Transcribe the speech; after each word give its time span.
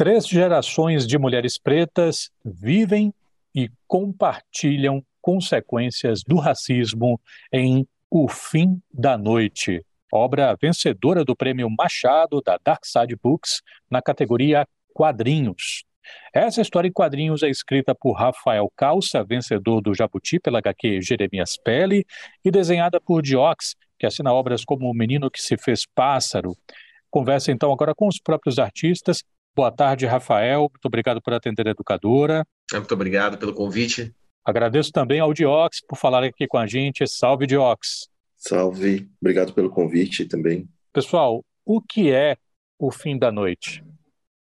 Três 0.00 0.26
gerações 0.26 1.06
de 1.06 1.18
mulheres 1.18 1.58
pretas 1.58 2.30
vivem 2.42 3.12
e 3.54 3.70
compartilham 3.86 5.04
consequências 5.20 6.22
do 6.26 6.36
racismo 6.36 7.20
em 7.52 7.86
O 8.10 8.26
Fim 8.26 8.80
da 8.90 9.18
Noite, 9.18 9.84
obra 10.10 10.56
vencedora 10.58 11.22
do 11.22 11.36
prêmio 11.36 11.68
Machado 11.68 12.40
da 12.40 12.58
Dark 12.64 12.86
Side 12.86 13.14
Books 13.14 13.60
na 13.90 14.00
categoria 14.00 14.66
Quadrinhos. 14.94 15.84
Essa 16.32 16.62
história 16.62 16.88
em 16.88 16.92
quadrinhos 16.92 17.42
é 17.42 17.50
escrita 17.50 17.94
por 17.94 18.14
Rafael 18.14 18.72
Calça, 18.74 19.22
vencedor 19.22 19.82
do 19.82 19.94
Jabuti 19.94 20.40
pela 20.40 20.60
HQ 20.60 21.02
Jeremias 21.02 21.58
Pele, 21.62 22.06
e 22.42 22.50
desenhada 22.50 22.98
por 23.02 23.20
Diox, 23.20 23.76
que 23.98 24.06
assina 24.06 24.32
obras 24.32 24.64
como 24.64 24.88
O 24.88 24.94
Menino 24.94 25.30
que 25.30 25.42
se 25.42 25.58
fez 25.58 25.84
Pássaro. 25.94 26.56
Conversa 27.10 27.52
então 27.52 27.70
agora 27.70 27.94
com 27.94 28.08
os 28.08 28.18
próprios 28.18 28.58
artistas. 28.58 29.22
Boa 29.54 29.70
tarde, 29.70 30.06
Rafael. 30.06 30.60
Muito 30.60 30.86
obrigado 30.86 31.20
por 31.20 31.34
atender 31.34 31.66
a 31.66 31.70
educadora. 31.72 32.46
Muito 32.72 32.94
obrigado 32.94 33.36
pelo 33.36 33.52
convite. 33.52 34.14
Agradeço 34.44 34.92
também 34.92 35.20
ao 35.20 35.34
Diox 35.34 35.80
por 35.86 35.96
falar 35.96 36.24
aqui 36.24 36.46
com 36.46 36.56
a 36.56 36.66
gente. 36.66 37.06
Salve, 37.06 37.46
Diox. 37.46 38.08
Salve. 38.36 39.08
Obrigado 39.20 39.52
pelo 39.52 39.68
convite 39.68 40.24
também. 40.24 40.68
Pessoal, 40.92 41.44
o 41.64 41.80
que 41.82 42.10
é 42.10 42.36
o 42.78 42.90
fim 42.90 43.18
da 43.18 43.30
noite? 43.30 43.84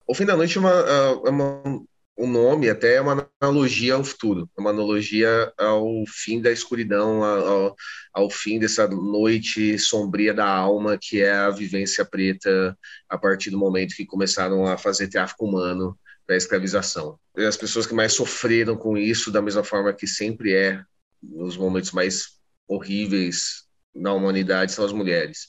O 0.05 0.13
fim 0.13 0.25
da 0.25 0.35
noite 0.35 0.57
é, 0.57 0.61
uma, 0.61 0.71
é, 0.71 1.27
é 1.27 1.29
uma, 1.29 1.81
um 2.19 2.29
nome, 2.29 2.69
até 2.69 2.95
é 2.95 3.01
uma 3.01 3.31
analogia 3.39 3.93
ao 3.93 4.03
futuro, 4.03 4.49
é 4.57 4.59
uma 4.59 4.71
analogia 4.71 5.53
ao 5.57 6.03
fim 6.05 6.41
da 6.41 6.51
escuridão, 6.51 7.23
ao, 7.23 7.75
ao 8.13 8.29
fim 8.29 8.59
dessa 8.59 8.85
noite 8.89 9.79
sombria 9.79 10.33
da 10.33 10.45
alma, 10.45 10.97
que 11.01 11.21
é 11.21 11.31
a 11.31 11.49
vivência 11.49 12.03
preta 12.03 12.77
a 13.07 13.17
partir 13.17 13.51
do 13.51 13.57
momento 13.57 13.95
que 13.95 14.05
começaram 14.05 14.65
a 14.65 14.77
fazer 14.77 15.07
tráfico 15.07 15.45
humano 15.45 15.97
para 16.27 16.35
escravização. 16.35 17.17
E 17.37 17.45
as 17.45 17.55
pessoas 17.55 17.87
que 17.87 17.93
mais 17.93 18.11
sofreram 18.13 18.75
com 18.75 18.97
isso, 18.97 19.31
da 19.31 19.41
mesma 19.41 19.63
forma 19.63 19.93
que 19.93 20.05
sempre 20.05 20.53
é 20.53 20.83
nos 21.23 21.55
momentos 21.55 21.91
mais 21.91 22.37
horríveis 22.67 23.63
na 23.95 24.13
humanidade, 24.13 24.73
são 24.73 24.83
as 24.83 24.91
mulheres. 24.91 25.47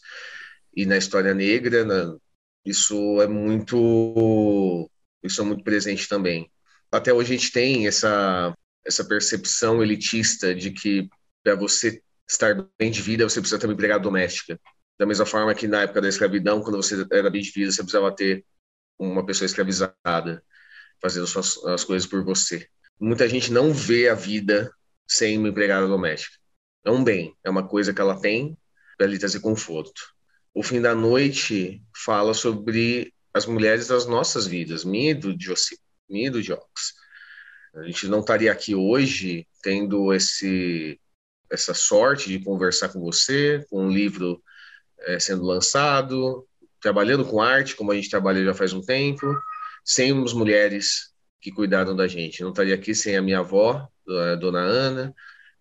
E 0.74 0.86
na 0.86 0.96
história 0.96 1.34
negra, 1.34 1.84
na, 1.84 2.16
isso 2.64 3.20
é 3.20 3.27
muito 3.27 4.88
isso 5.22 5.42
é 5.42 5.44
muito 5.44 5.64
presente 5.64 6.08
também. 6.08 6.50
Até 6.92 7.12
hoje 7.12 7.34
a 7.34 7.36
gente 7.36 7.52
tem 7.52 7.86
essa 7.86 8.55
essa 8.84 9.05
percepção 9.05 9.83
elitista 9.83 10.55
de 10.55 10.70
que 10.70 11.08
para 11.42 11.55
você 11.55 12.02
estar 12.28 12.55
bem 12.78 12.91
de 12.91 13.02
vida 13.02 13.28
você 13.28 13.41
precisa 13.41 13.58
ter 13.58 13.66
uma 13.66 13.74
empregada 13.74 14.02
doméstica. 14.02 14.58
Da 14.98 15.06
mesma 15.06 15.27
forma 15.27 15.55
que 15.55 15.66
na 15.66 15.83
época 15.83 16.00
da 16.00 16.08
escravidão, 16.08 16.62
quando 16.62 16.77
você 16.77 17.06
era 17.12 17.30
bem 17.30 17.42
de 17.42 17.50
vida, 17.50 17.70
você 17.70 17.83
precisava 17.83 18.14
ter 18.14 18.44
uma 18.98 19.24
pessoa 19.24 19.46
escravizada 19.46 20.42
fazendo 21.00 21.27
suas, 21.27 21.62
as 21.64 21.84
coisas 21.84 22.06
por 22.08 22.22
você. 22.22 22.68
Muita 22.98 23.28
gente 23.28 23.50
não 23.50 23.72
vê 23.72 24.08
a 24.08 24.14
vida 24.14 24.70
sem 25.08 25.38
uma 25.38 25.48
empregada 25.48 25.86
doméstica. 25.86 26.36
É 26.84 26.91
um 26.91 27.02
bem, 27.02 27.34
é 27.42 27.50
uma 27.50 27.66
coisa 27.66 27.94
que 27.94 28.00
ela 28.00 28.20
tem 28.20 28.56
para 28.98 29.06
lhe 29.06 29.18
trazer 29.18 29.41
conforto. 29.41 30.14
O 30.52 30.62
Fim 30.62 30.80
da 30.80 30.94
Noite 30.94 31.83
fala 31.96 32.34
sobre 32.34 33.14
as 33.33 33.46
mulheres 33.46 33.88
das 33.88 34.06
nossas 34.06 34.46
vidas, 34.46 34.84
minha 34.84 35.12
e 35.12 35.14
do 35.14 35.34
Josi, 35.38 35.78
minha 36.11 36.27
e 36.27 36.30
do 36.30 36.42
Jocks. 36.42 36.94
A 37.75 37.83
gente 37.84 38.08
não 38.08 38.20
estaria 38.20 38.50
aqui 38.50 38.75
hoje 38.75 39.47
tendo 39.62 40.12
esse 40.12 41.00
essa 41.50 41.75
sorte 41.75 42.28
de 42.28 42.44
conversar 42.44 42.91
com 42.91 43.00
você, 43.00 43.64
com 43.69 43.86
um 43.86 43.91
livro 43.91 44.41
é, 45.00 45.19
sendo 45.19 45.42
lançado, 45.42 46.47
trabalhando 46.80 47.25
com 47.25 47.41
arte, 47.41 47.75
como 47.75 47.91
a 47.91 47.94
gente 47.97 48.08
trabalha 48.08 48.44
já 48.44 48.55
faz 48.55 48.72
um 48.72 48.80
tempo, 48.80 49.27
sem 49.84 50.12
as 50.22 50.33
mulheres 50.33 51.11
que 51.41 51.50
cuidaram 51.50 51.97
da 51.97 52.06
gente. 52.06 52.42
Não 52.42 52.50
estaria 52.50 52.74
aqui 52.74 52.95
sem 52.95 53.17
a 53.17 53.22
minha 53.22 53.41
avó, 53.41 53.89
a 54.08 54.36
dona 54.36 54.61
Ana, 54.61 55.14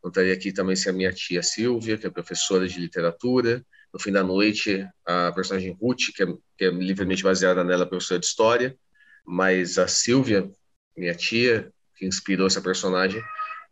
não 0.03 0.09
estaria 0.09 0.33
aqui 0.33 0.53
também 0.53 0.75
sem 0.75 0.91
a 0.91 0.95
minha 0.95 1.11
tia 1.11 1.41
Silvia, 1.41 1.97
que 1.97 2.05
é 2.05 2.09
professora 2.09 2.67
de 2.67 2.79
literatura, 2.79 3.65
no 3.93 3.99
fim 3.99 4.11
da 4.11 4.23
noite, 4.23 4.87
a 5.05 5.31
personagem 5.31 5.75
Ruth, 5.81 6.13
que 6.15 6.23
é, 6.23 6.27
que 6.57 6.65
é 6.65 6.69
livremente 6.69 7.23
baseada 7.23 7.63
nela, 7.63 7.87
professora 7.87 8.19
de 8.19 8.25
história, 8.27 8.77
mas 9.25 9.77
a 9.77 9.87
Silvia, 9.87 10.49
minha 10.95 11.15
tia, 11.15 11.71
que 11.95 12.05
inspirou 12.05 12.47
essa 12.47 12.61
personagem, 12.61 13.21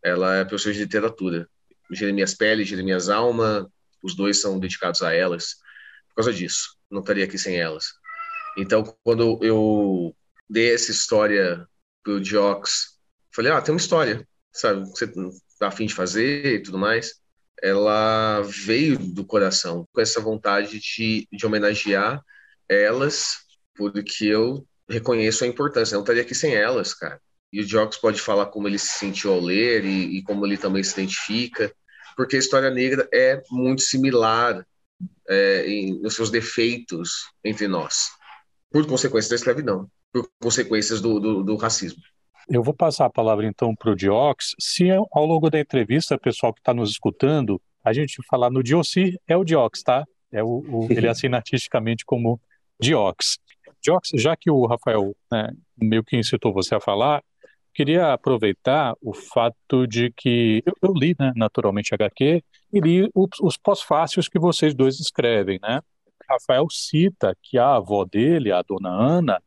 ela 0.04 0.36
é 0.36 0.46
professora 0.46 0.74
de 0.74 0.82
literatura. 0.82 1.50
Jeremias 1.92 2.34
Pele, 2.34 2.66
Jeremias 2.66 3.10
Alma, 3.10 3.70
os 4.04 4.16
dois 4.16 4.42
são 4.42 4.60
dedicados 4.60 5.02
a 5.02 5.14
elas 5.14 5.56
por 6.10 6.16
causa 6.16 6.34
disso. 6.34 6.76
Não 6.90 7.02
estaria 7.02 7.26
aqui 7.26 7.38
sem 7.38 7.58
elas. 7.58 7.94
Então, 8.58 8.84
quando 9.04 9.40
eu 9.42 10.16
dei 10.50 10.74
essa 10.74 10.92
história 10.92 11.68
pro 12.04 12.24
Jocks, 12.24 12.98
falei, 13.34 13.52
ah, 13.52 13.62
tem 13.62 13.74
uma 13.74 13.80
história, 13.80 14.28
sabe? 14.52 14.82
Você 14.90 15.08
tá 15.60 15.68
afim 15.68 15.86
de 15.86 15.94
fazer 15.94 16.56
e 16.56 16.62
tudo 16.62 16.78
mais 16.78 17.22
ela 17.62 18.42
veio 18.42 18.98
do 19.00 19.26
coração, 19.26 19.88
com 19.92 20.02
essa 20.02 20.22
vontade 20.22 20.80
de, 20.80 21.28
de 21.32 21.46
homenagear 21.46 22.24
elas, 22.70 23.38
porque 23.76 24.26
eu 24.26 24.68
reconheço 24.90 25.44
a 25.44 25.48
importância. 25.48 25.94
Eu 25.94 25.98
não 25.98 26.04
estaria 26.04 26.22
aqui 26.22 26.36
sem 26.36 26.54
elas, 26.56 26.94
cara. 26.94 27.20
E 27.52 27.62
o 27.62 27.68
Jocks 27.68 27.98
pode 27.98 28.20
falar 28.20 28.48
como 28.48 28.68
ele 28.68 28.78
se 28.78 28.98
sentiu 28.98 29.32
ao 29.34 29.40
ler 29.40 29.86
e, 29.86 30.18
e, 30.18 30.24
como 30.24 30.46
ele 30.46 30.58
também 30.58 30.84
se 30.84 30.94
identifica, 30.94 31.74
porque 32.16 32.36
a 32.36 32.40
história 32.40 32.70
negra 32.70 33.08
é 33.14 33.42
muito 33.50 33.82
similar 33.82 34.66
é, 35.30 35.66
em, 35.68 36.00
nos 36.02 36.16
seus 36.16 36.30
defeitos 36.30 37.26
entre 37.44 37.68
nós, 37.68 38.10
por 38.70 38.86
consequências 38.86 39.30
da 39.30 39.36
escravidão, 39.36 39.90
por 40.12 40.30
consequências 40.42 41.00
do, 41.00 41.20
do, 41.20 41.44
do 41.44 41.56
racismo. 41.56 42.02
Eu 42.50 42.64
vou 42.64 42.74
passar 42.74 43.06
a 43.06 43.10
palavra 43.10 43.46
então 43.46 43.76
para 43.76 43.92
o 43.92 43.96
Diox. 43.96 44.56
Se 44.60 44.90
ao 44.92 45.26
longo 45.26 45.50
da 45.50 45.60
entrevista, 45.60 46.18
pessoal 46.18 46.54
que 46.54 46.62
está 46.62 46.74
nos 46.74 46.90
escutando, 46.92 47.62
a 47.84 47.94
gente 47.94 48.22
falar 48.30 48.50
no 48.50 48.64
Diocir, 48.64 49.18
é 49.28 49.36
o 49.36 49.44
Diox, 49.44 49.84
tá? 49.84 50.06
É 50.32 50.44
o, 50.44 50.64
o 50.68 50.88
ele 50.90 51.08
assina 51.08 51.38
artisticamente 51.38 52.06
como 52.06 52.40
Diox. 52.80 53.38
Diox, 53.82 54.10
já 54.16 54.36
que 54.36 54.50
o 54.50 54.66
Rafael 54.66 55.16
né, 55.32 55.52
meio 55.78 56.04
que 56.04 56.18
incitou 56.18 56.54
você 56.54 56.76
a 56.76 56.80
falar, 56.80 57.24
queria 57.74 58.14
aproveitar 58.14 58.96
o 59.02 59.14
fato 59.14 59.86
de 59.88 60.12
que 60.12 60.64
eu, 60.66 60.74
eu 60.82 60.94
li, 60.94 61.16
né, 61.20 61.32
naturalmente, 61.36 61.94
HQ, 61.94 62.44
e 62.74 62.80
li 62.80 63.10
os, 63.14 63.30
os 63.42 63.58
pós-fácios 63.58 64.28
que 64.28 64.40
vocês 64.40 64.74
dois 64.74 65.00
escrevem, 65.00 65.60
né? 65.62 65.82
Rafael 66.30 66.68
cita 66.70 67.38
que 67.42 67.58
a 67.58 67.76
avó 67.76 68.04
dele, 68.04 68.52
a 68.52 68.62
dona 68.62 68.90
Ana, 68.90 69.42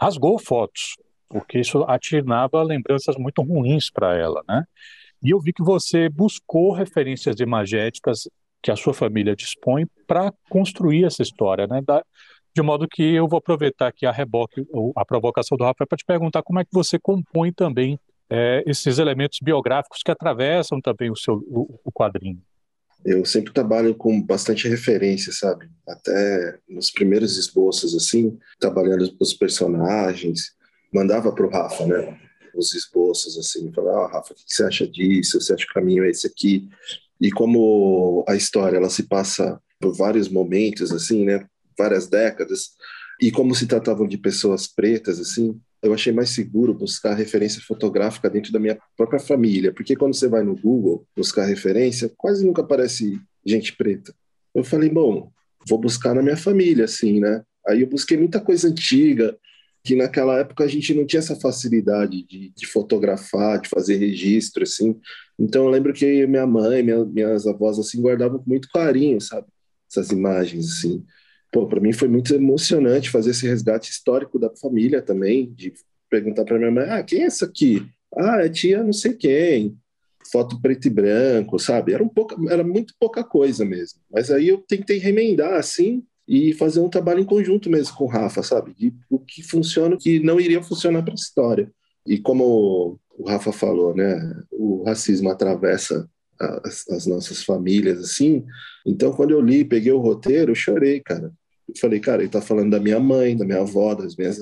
rasgou 0.00 0.38
fotos 0.38 0.96
porque 1.34 1.58
isso 1.58 1.82
atirava 1.88 2.62
lembranças 2.62 3.16
muito 3.16 3.42
ruins 3.42 3.90
para 3.90 4.16
ela, 4.16 4.40
né? 4.48 4.64
E 5.20 5.30
eu 5.30 5.40
vi 5.40 5.52
que 5.52 5.64
você 5.64 6.08
buscou 6.08 6.72
referências 6.72 7.40
imagéticas 7.40 8.28
que 8.62 8.70
a 8.70 8.76
sua 8.76 8.94
família 8.94 9.34
dispõe 9.34 9.84
para 10.06 10.32
construir 10.48 11.04
essa 11.04 11.22
história, 11.22 11.66
né? 11.66 11.80
Da, 11.84 12.04
de 12.54 12.62
modo 12.62 12.88
que 12.88 13.02
eu 13.02 13.26
vou 13.26 13.38
aproveitar 13.38 13.88
aqui 13.88 14.06
a 14.06 14.12
reboque, 14.12 14.64
a 14.96 15.04
provocação 15.04 15.58
do 15.58 15.64
Rafael 15.64 15.88
para 15.88 15.98
te 15.98 16.04
perguntar 16.04 16.42
como 16.42 16.60
é 16.60 16.64
que 16.64 16.72
você 16.72 16.98
compõe 16.98 17.52
também 17.52 17.98
é, 18.30 18.62
esses 18.66 18.98
elementos 18.98 19.38
biográficos 19.42 20.00
que 20.04 20.10
atravessam 20.10 20.80
também 20.80 21.10
o 21.10 21.16
seu 21.16 21.34
o, 21.48 21.80
o 21.84 21.92
quadrinho. 21.92 22.40
Eu 23.04 23.24
sempre 23.24 23.52
trabalho 23.52 23.94
com 23.94 24.22
bastante 24.22 24.66
referência, 24.66 25.30
sabe? 25.32 25.68
Até 25.86 26.58
nos 26.66 26.90
primeiros 26.90 27.36
esboços, 27.36 27.94
assim, 27.94 28.38
trabalhando 28.58 29.14
os 29.20 29.34
personagens, 29.34 30.52
mandava 30.92 31.30
para 31.32 31.46
o 31.46 31.50
Rafa, 31.50 31.84
né? 31.86 32.18
Os 32.56 32.72
esboços, 32.72 33.36
assim, 33.36 33.70
falava, 33.72 34.06
ah, 34.06 34.12
Rafa, 34.12 34.32
o 34.32 34.36
que 34.36 34.42
você 34.46 34.64
acha 34.64 34.86
disso? 34.86 35.38
Você 35.38 35.52
acha 35.52 35.66
que 35.66 35.70
o 35.70 35.74
caminho 35.74 36.04
é 36.04 36.08
esse 36.08 36.26
aqui? 36.26 36.66
E 37.20 37.30
como 37.30 38.24
a 38.26 38.34
história, 38.36 38.78
ela 38.78 38.88
se 38.88 39.02
passa 39.02 39.60
por 39.78 39.94
vários 39.94 40.28
momentos, 40.28 40.90
assim, 40.90 41.24
né? 41.24 41.46
Várias 41.76 42.06
décadas, 42.08 42.70
e 43.20 43.30
como 43.30 43.54
se 43.54 43.66
tratavam 43.66 44.06
de 44.06 44.18
pessoas 44.18 44.66
pretas, 44.66 45.20
assim, 45.20 45.58
eu 45.82 45.92
achei 45.92 46.12
mais 46.12 46.30
seguro 46.30 46.74
buscar 46.74 47.14
referência 47.14 47.60
fotográfica 47.60 48.28
dentro 48.30 48.52
da 48.52 48.58
minha 48.58 48.78
própria 48.96 49.20
família, 49.20 49.72
porque 49.72 49.94
quando 49.94 50.14
você 50.14 50.28
vai 50.28 50.42
no 50.42 50.56
Google 50.56 51.06
buscar 51.16 51.44
referência, 51.44 52.10
quase 52.16 52.44
nunca 52.44 52.62
aparece 52.62 53.20
gente 53.44 53.76
preta. 53.76 54.14
Eu 54.54 54.64
falei, 54.64 54.88
bom, 54.88 55.30
vou 55.68 55.78
buscar 55.78 56.14
na 56.14 56.22
minha 56.22 56.36
família, 56.36 56.86
assim, 56.86 57.20
né? 57.20 57.42
Aí 57.66 57.82
eu 57.82 57.86
busquei 57.86 58.16
muita 58.16 58.40
coisa 58.40 58.68
antiga, 58.68 59.36
que 59.82 59.94
naquela 59.94 60.38
época 60.38 60.64
a 60.64 60.66
gente 60.68 60.94
não 60.94 61.06
tinha 61.06 61.20
essa 61.20 61.36
facilidade 61.36 62.22
de, 62.26 62.50
de 62.56 62.66
fotografar, 62.66 63.60
de 63.60 63.68
fazer 63.68 63.96
registro, 63.96 64.62
assim. 64.62 64.98
Então 65.38 65.64
eu 65.64 65.70
lembro 65.70 65.92
que 65.92 66.26
minha 66.26 66.46
mãe, 66.46 66.82
minha, 66.82 67.04
minhas 67.04 67.46
avós, 67.46 67.78
assim, 67.78 68.00
guardavam 68.00 68.38
com 68.38 68.48
muito 68.48 68.68
carinho, 68.68 69.20
sabe? 69.20 69.46
Essas 69.90 70.10
imagens, 70.10 70.70
assim. 70.70 71.04
Pô, 71.54 71.68
para 71.68 71.80
mim 71.80 71.92
foi 71.92 72.08
muito 72.08 72.34
emocionante 72.34 73.10
fazer 73.10 73.30
esse 73.30 73.46
resgate 73.46 73.88
histórico 73.88 74.40
da 74.40 74.50
família 74.56 75.00
também, 75.00 75.54
de 75.54 75.72
perguntar 76.10 76.44
para 76.44 76.58
minha 76.58 76.72
mãe, 76.72 76.90
ah, 76.90 77.00
quem 77.04 77.22
é 77.22 77.26
essa 77.26 77.44
aqui? 77.44 77.86
Ah, 78.12 78.44
é 78.44 78.48
tia 78.48 78.82
não 78.82 78.92
sei 78.92 79.12
quem. 79.12 79.78
Foto 80.32 80.60
preto 80.60 80.88
e 80.88 80.90
branco, 80.90 81.56
sabe? 81.60 81.92
Era 81.92 82.02
um 82.02 82.08
pouco, 82.08 82.50
era 82.50 82.64
muito 82.64 82.92
pouca 82.98 83.22
coisa 83.22 83.64
mesmo. 83.64 84.00
Mas 84.12 84.32
aí 84.32 84.48
eu 84.48 84.58
tentei 84.66 84.98
remendar 84.98 85.54
assim, 85.54 86.02
e 86.26 86.52
fazer 86.54 86.80
um 86.80 86.88
trabalho 86.88 87.20
em 87.20 87.24
conjunto 87.24 87.70
mesmo 87.70 87.94
com 87.94 88.04
o 88.04 88.08
Rafa, 88.08 88.42
sabe? 88.42 88.74
De 88.74 88.92
o 89.08 89.20
que 89.20 89.40
funciona, 89.40 89.94
o 89.94 89.98
que 89.98 90.18
não 90.18 90.40
iria 90.40 90.60
funcionar 90.60 91.04
para 91.04 91.12
a 91.12 91.14
história. 91.14 91.70
E 92.04 92.18
como 92.18 92.98
o 93.16 93.28
Rafa 93.28 93.52
falou, 93.52 93.94
né? 93.94 94.18
O 94.50 94.82
racismo 94.82 95.30
atravessa 95.30 96.10
as, 96.64 96.88
as, 96.88 97.06
nossas 97.06 97.44
famílias, 97.44 98.00
assim. 98.00 98.44
Então, 98.84 99.12
quando 99.12 99.30
eu 99.30 99.40
li, 99.40 99.64
peguei 99.64 99.92
o 99.92 100.00
roteiro, 100.00 100.52
chorei, 100.52 101.00
cara. 101.00 101.32
Falei, 101.80 102.00
cara, 102.00 102.22
ele 102.22 102.30
tá 102.30 102.40
falando 102.40 102.70
da 102.70 102.80
minha 102.80 103.00
mãe, 103.00 103.36
da 103.36 103.44
minha 103.44 103.60
avó, 103.60 103.94
das 103.94 104.16
minhas 104.16 104.36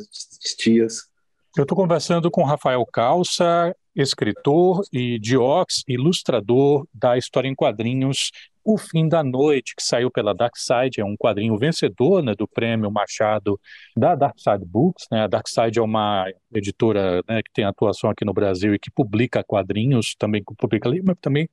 tias. 0.58 1.12
Eu 1.56 1.64
estou 1.64 1.76
conversando 1.76 2.30
com 2.30 2.44
Rafael 2.44 2.84
Calça, 2.86 3.74
escritor 3.94 4.82
e 4.90 5.18
Diox, 5.18 5.82
ilustrador 5.86 6.86
da 6.94 7.18
história 7.18 7.46
em 7.46 7.54
quadrinhos 7.54 8.30
O 8.64 8.78
Fim 8.78 9.06
da 9.06 9.22
Noite, 9.22 9.74
que 9.76 9.82
saiu 9.82 10.10
pela 10.10 10.34
Dark 10.34 10.56
Side, 10.56 11.00
é 11.00 11.04
um 11.04 11.14
quadrinho 11.14 11.58
vencedor 11.58 12.22
né, 12.22 12.34
do 12.34 12.48
prêmio 12.48 12.90
Machado 12.90 13.60
da 13.94 14.14
Dark 14.14 14.38
Side 14.38 14.64
Books. 14.64 15.06
Né? 15.10 15.24
A 15.24 15.26
Dark 15.26 15.46
Side 15.46 15.78
é 15.78 15.82
uma 15.82 16.24
editora 16.54 17.22
né, 17.28 17.42
que 17.42 17.52
tem 17.52 17.64
atuação 17.64 18.08
aqui 18.08 18.24
no 18.24 18.32
Brasil 18.32 18.74
e 18.74 18.78
que 18.78 18.90
publica 18.90 19.44
quadrinhos, 19.44 20.14
também 20.18 20.42
publica 20.56 20.88
mas 21.04 21.16
também 21.20 21.48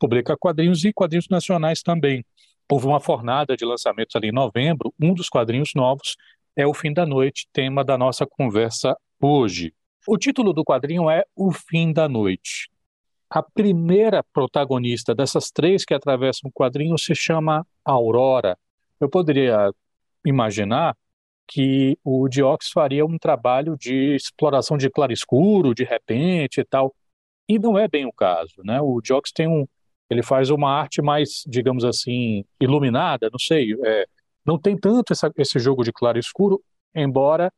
publica 0.00 0.36
quadrinhos 0.36 0.84
e 0.84 0.92
quadrinhos 0.92 1.28
nacionais 1.30 1.80
também. 1.80 2.24
Houve 2.70 2.86
uma 2.86 3.00
fornada 3.00 3.56
de 3.56 3.64
lançamentos 3.64 4.16
ali 4.16 4.28
em 4.28 4.32
novembro. 4.32 4.92
Um 5.00 5.12
dos 5.12 5.28
quadrinhos 5.28 5.72
novos 5.74 6.16
é 6.56 6.66
O 6.66 6.72
Fim 6.72 6.92
da 6.92 7.04
Noite, 7.04 7.46
tema 7.52 7.84
da 7.84 7.98
nossa 7.98 8.26
conversa 8.26 8.96
hoje. 9.20 9.74
O 10.06 10.16
título 10.16 10.52
do 10.52 10.64
quadrinho 10.64 11.10
é 11.10 11.24
O 11.36 11.50
Fim 11.52 11.92
da 11.92 12.08
Noite. 12.08 12.70
A 13.28 13.42
primeira 13.42 14.22
protagonista 14.22 15.14
dessas 15.14 15.50
três 15.50 15.84
que 15.84 15.94
atravessam 15.94 16.48
o 16.48 16.52
quadrinho 16.52 16.96
se 16.98 17.14
chama 17.14 17.66
Aurora. 17.84 18.56
Eu 19.00 19.08
poderia 19.08 19.72
imaginar 20.24 20.96
que 21.46 21.98
o 22.02 22.28
Diox 22.28 22.70
faria 22.70 23.04
um 23.04 23.18
trabalho 23.18 23.76
de 23.76 24.14
exploração 24.14 24.78
de 24.78 24.88
claro-escuro, 24.88 25.74
de 25.74 25.84
repente 25.84 26.60
e 26.60 26.64
tal. 26.64 26.94
E 27.48 27.58
não 27.58 27.78
é 27.78 27.86
bem 27.86 28.06
o 28.06 28.12
caso, 28.12 28.62
né? 28.64 28.80
O 28.80 29.00
Diox 29.02 29.30
tem 29.32 29.46
um, 29.46 29.66
ele 30.14 30.22
faz 30.22 30.50
uma 30.50 30.70
arte 30.70 31.02
mais, 31.02 31.44
digamos 31.46 31.84
assim, 31.84 32.44
iluminada, 32.60 33.28
não 33.30 33.38
sei, 33.38 33.74
é, 33.84 34.06
não 34.44 34.58
tem 34.58 34.76
tanto 34.76 35.12
essa, 35.12 35.30
esse 35.36 35.58
jogo 35.58 35.82
de 35.82 35.92
claro-escuro, 35.92 36.62
embora 36.94 37.52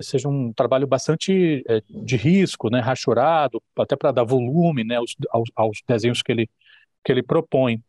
seja 0.00 0.28
um 0.28 0.52
trabalho 0.52 0.86
bastante 0.86 1.64
é, 1.66 1.82
de 1.88 2.16
risco, 2.16 2.68
né, 2.70 2.80
rachurado, 2.80 3.62
até 3.78 3.96
para 3.96 4.12
dar 4.12 4.24
volume 4.24 4.84
né, 4.84 4.96
aos, 4.96 5.16
aos, 5.30 5.50
aos, 5.54 5.78
desenhos 5.88 6.22
que 6.22 6.32
ele, 6.32 6.50
que 7.04 7.12
ele 7.12 7.22
propõe. 7.22 7.82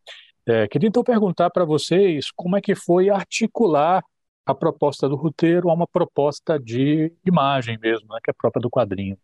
É, 0.46 0.66
queria 0.66 0.88
então 0.88 1.04
perguntar 1.04 1.50
para 1.50 1.64
vocês 1.64 2.30
como 2.34 2.56
é 2.56 2.60
que 2.60 2.74
foi 2.74 3.10
articular 3.10 4.02
a 4.46 4.54
proposta 4.54 5.06
do 5.06 5.16
roteiro 5.16 5.68
a 5.68 5.74
uma 5.74 5.86
proposta 5.86 6.58
de 6.58 7.12
imagem 7.26 7.78
mesmo, 7.78 8.08
né, 8.08 8.18
que 8.24 8.30
é 8.30 8.34
própria 8.34 8.60
do 8.60 8.70
quadrinho. 8.70 9.18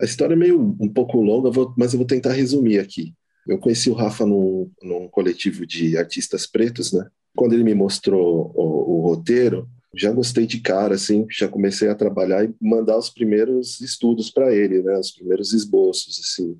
A 0.00 0.04
história 0.06 0.32
é 0.32 0.36
meio 0.36 0.58
um 0.80 0.88
pouco 0.88 1.20
longa, 1.20 1.50
mas 1.76 1.92
eu 1.92 1.98
vou 1.98 2.06
tentar 2.06 2.32
resumir 2.32 2.78
aqui. 2.78 3.12
Eu 3.50 3.58
conheci 3.58 3.90
o 3.90 3.94
Rafa 3.94 4.24
num, 4.24 4.70
num 4.80 5.08
coletivo 5.08 5.66
de 5.66 5.98
artistas 5.98 6.46
pretos, 6.46 6.92
né? 6.92 7.08
Quando 7.34 7.52
ele 7.52 7.64
me 7.64 7.74
mostrou 7.74 8.52
o, 8.54 8.98
o 8.98 9.00
roteiro, 9.00 9.68
já 9.92 10.12
gostei 10.12 10.46
de 10.46 10.60
cara, 10.60 10.94
assim, 10.94 11.26
já 11.28 11.48
comecei 11.48 11.88
a 11.88 11.94
trabalhar 11.96 12.44
e 12.44 12.54
mandar 12.60 12.96
os 12.96 13.10
primeiros 13.10 13.80
estudos 13.80 14.30
para 14.30 14.54
ele, 14.54 14.80
né, 14.82 14.96
os 14.96 15.10
primeiros 15.10 15.52
esboços, 15.52 16.20
assim. 16.20 16.56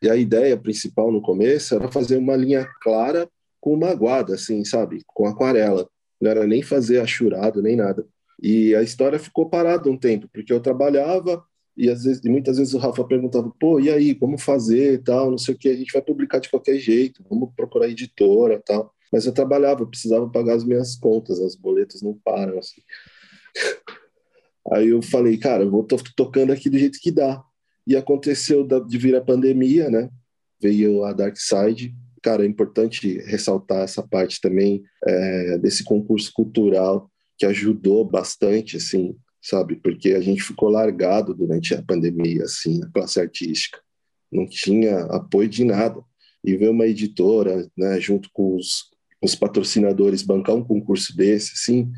E 0.00 0.08
a 0.08 0.14
ideia 0.14 0.56
principal 0.56 1.10
no 1.10 1.20
começo 1.20 1.74
era 1.74 1.90
fazer 1.90 2.16
uma 2.16 2.36
linha 2.36 2.68
clara 2.80 3.28
com 3.60 3.74
uma 3.74 3.92
guarda, 3.92 4.34
assim, 4.34 4.64
sabe, 4.64 5.02
com 5.08 5.26
aquarela. 5.26 5.88
Não 6.20 6.30
era 6.30 6.46
nem 6.46 6.62
fazer 6.62 7.00
achurado, 7.00 7.60
nem 7.60 7.74
nada. 7.74 8.06
E 8.40 8.76
a 8.76 8.82
história 8.82 9.18
ficou 9.18 9.50
parada 9.50 9.90
um 9.90 9.98
tempo, 9.98 10.28
porque 10.32 10.52
eu 10.52 10.60
trabalhava 10.60 11.42
e 11.78 11.88
às 11.88 12.02
vezes, 12.02 12.24
e 12.24 12.28
muitas 12.28 12.58
vezes 12.58 12.74
o 12.74 12.78
Rafa 12.78 13.04
perguntava, 13.04 13.48
pô, 13.60 13.78
e 13.78 13.88
aí, 13.88 14.12
como 14.12 14.36
fazer 14.36 14.94
e 14.94 14.98
tal, 14.98 15.30
não 15.30 15.38
sei 15.38 15.54
o 15.54 15.58
que, 15.58 15.68
a 15.68 15.76
gente 15.76 15.92
vai 15.92 16.02
publicar 16.02 16.40
de 16.40 16.50
qualquer 16.50 16.76
jeito, 16.76 17.24
vamos 17.30 17.50
procurar 17.54 17.88
editora 17.88 18.60
tal. 18.66 18.92
Mas 19.12 19.26
eu 19.26 19.32
trabalhava, 19.32 19.82
eu 19.82 19.86
precisava 19.86 20.28
pagar 20.28 20.56
as 20.56 20.64
minhas 20.64 20.96
contas, 20.96 21.40
as 21.40 21.54
boletas 21.54 22.02
não 22.02 22.14
param, 22.14 22.58
assim. 22.58 22.82
Aí 24.72 24.88
eu 24.88 25.00
falei, 25.00 25.38
cara, 25.38 25.62
eu 25.62 25.70
vou 25.70 25.84
tô 25.84 25.96
tocando 26.16 26.52
aqui 26.52 26.68
do 26.68 26.76
jeito 26.76 26.98
que 27.00 27.12
dá. 27.12 27.42
E 27.86 27.96
aconteceu 27.96 28.66
de 28.66 28.98
vir 28.98 29.14
a 29.14 29.20
pandemia, 29.20 29.88
né? 29.88 30.10
Veio 30.60 31.04
a 31.04 31.12
Dark 31.12 31.36
Side. 31.38 31.94
Cara, 32.20 32.44
é 32.44 32.46
importante 32.46 33.18
ressaltar 33.20 33.82
essa 33.82 34.02
parte 34.02 34.40
também 34.40 34.82
é, 35.06 35.58
desse 35.58 35.84
concurso 35.84 36.30
cultural 36.34 37.08
que 37.38 37.46
ajudou 37.46 38.04
bastante, 38.04 38.76
assim, 38.76 39.16
sabe? 39.42 39.76
Porque 39.76 40.10
a 40.10 40.20
gente 40.20 40.42
ficou 40.42 40.68
largado 40.68 41.34
durante 41.34 41.74
a 41.74 41.82
pandemia, 41.82 42.44
assim, 42.44 42.78
na 42.78 42.90
classe 42.90 43.20
artística. 43.20 43.80
Não 44.30 44.46
tinha 44.46 45.00
apoio 45.06 45.48
de 45.48 45.64
nada. 45.64 46.02
E 46.44 46.56
ver 46.56 46.68
uma 46.68 46.86
editora, 46.86 47.68
né, 47.76 48.00
junto 48.00 48.30
com 48.32 48.56
os, 48.56 48.90
os 49.22 49.34
patrocinadores 49.34 50.22
bancar 50.22 50.54
um 50.54 50.64
concurso 50.64 51.16
desse, 51.16 51.52
assim, 51.54 51.90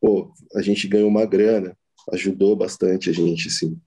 pô, 0.00 0.32
a 0.54 0.62
gente 0.62 0.86
ganhou 0.86 1.08
uma 1.08 1.26
grana, 1.26 1.76
ajudou 2.12 2.54
bastante 2.54 3.10
a 3.10 3.12
gente, 3.12 3.48
assim. 3.48 3.78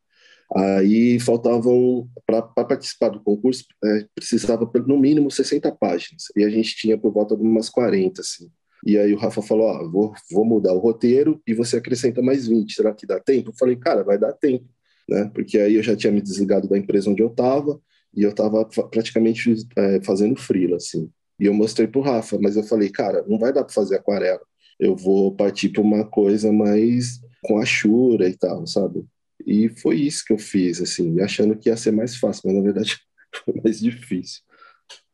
Aí 0.55 1.19
faltavam, 1.19 2.07
para 2.25 2.41
participar 2.41 3.09
do 3.09 3.21
concurso, 3.21 3.65
é, 3.83 4.07
precisava 4.13 4.69
no 4.85 5.00
mínimo 5.00 5.31
60 5.31 5.71
páginas, 5.71 6.25
e 6.35 6.44
a 6.44 6.50
gente 6.50 6.75
tinha 6.75 6.97
por 6.97 7.11
volta 7.11 7.35
de 7.35 7.41
umas 7.41 7.69
40, 7.69 8.21
assim. 8.21 8.51
E 8.85 8.97
aí 8.97 9.13
o 9.13 9.18
Rafa 9.18 9.41
falou, 9.41 9.68
ó, 9.68 9.89
vou, 9.89 10.13
vou 10.31 10.45
mudar 10.45 10.74
o 10.74 10.80
roteiro 10.80 11.41
e 11.47 11.53
você 11.53 11.77
acrescenta 11.77 12.21
mais 12.21 12.47
20, 12.47 12.74
será 12.74 12.94
que 12.94 13.07
dá 13.07 13.19
tempo? 13.19 13.50
Eu 13.50 13.56
falei, 13.57 13.75
cara, 13.75 14.03
vai 14.03 14.18
dar 14.18 14.33
tempo, 14.33 14.65
né? 15.09 15.31
Porque 15.33 15.57
aí 15.57 15.75
eu 15.75 15.83
já 15.83 15.95
tinha 15.95 16.12
me 16.12 16.21
desligado 16.21 16.68
da 16.68 16.77
empresa 16.77 17.09
onde 17.09 17.21
eu 17.21 17.27
estava, 17.27 17.80
e 18.15 18.24
eu 18.24 18.30
estava 18.30 18.63
praticamente 18.65 19.53
é, 19.75 20.01
fazendo 20.03 20.35
freela, 20.35 20.77
assim. 20.77 21.09
E 21.39 21.45
eu 21.45 21.53
mostrei 21.53 21.88
pro 21.88 22.01
Rafa, 22.01 22.38
mas 22.39 22.56
eu 22.56 22.63
falei, 22.63 22.89
cara, 22.89 23.25
não 23.27 23.39
vai 23.39 23.51
dar 23.51 23.63
para 23.63 23.74
fazer 23.74 23.95
aquarela. 23.95 24.41
Eu 24.80 24.95
vou 24.95 25.36
partir 25.36 25.69
para 25.69 25.81
uma 25.81 26.06
coisa 26.06 26.51
mais 26.51 27.19
com 27.44 27.57
achura 27.57 28.27
e 28.27 28.38
tal, 28.38 28.68
sabe? 28.68 29.06
E 29.45 29.69
foi 29.69 29.97
isso 29.97 30.24
que 30.25 30.33
eu 30.33 30.38
fiz, 30.38 30.81
assim, 30.81 31.19
achando 31.21 31.57
que 31.57 31.69
ia 31.69 31.77
ser 31.77 31.91
mais 31.91 32.15
fácil, 32.15 32.44
mas 32.45 32.56
na 32.56 32.62
verdade 32.62 32.97
foi 33.44 33.62
mais 33.63 33.79
difícil 33.79 34.41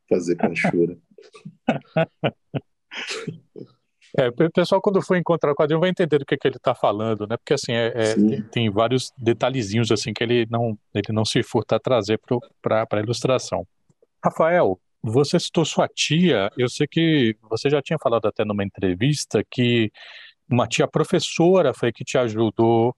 fazer 0.10 0.36
com 0.36 0.48
achura. 0.52 0.98
É, 4.20 4.28
o 4.28 4.52
pessoal, 4.52 4.82
quando 4.82 5.02
for 5.02 5.16
encontrar 5.16 5.54
o 5.54 5.56
quadrinho, 5.56 5.80
vai 5.80 5.90
entender 5.90 6.20
do 6.20 6.26
que, 6.26 6.36
que 6.36 6.46
ele 6.46 6.58
está 6.58 6.76
falando, 6.76 7.26
né? 7.26 7.38
Porque, 7.38 7.54
assim, 7.54 7.72
é, 7.72 7.88
é 7.96 8.16
tem, 8.16 8.42
tem, 8.42 8.70
vários 8.70 9.14
detalhezinhos, 9.18 9.92
assim, 9.92 10.12
que 10.12 10.22
ele 10.22 10.46
não, 10.50 10.78
ele 10.94 11.14
não 11.14 11.24
se 11.24 11.42
furta 11.42 11.78
a 11.78 11.80
trazer 11.80 12.20
para 12.62 12.86
a 12.92 13.00
ilustração. 13.00 13.66
Rafael, 14.22 14.78
você 15.02 15.40
citou 15.40 15.64
sua 15.64 15.88
tia, 15.88 16.52
eu 16.58 16.68
sei 16.68 16.86
que 16.86 17.38
você 17.50 17.70
já 17.70 17.82
tinha 17.82 17.98
falado 17.98 18.28
até 18.28 18.44
numa 18.44 18.62
entrevista 18.62 19.42
que 19.50 19.90
uma 20.50 20.68
tia 20.68 20.86
professora 20.86 21.74
foi 21.74 21.94
que 21.94 22.04
te 22.04 22.18
ajudou 22.18 22.94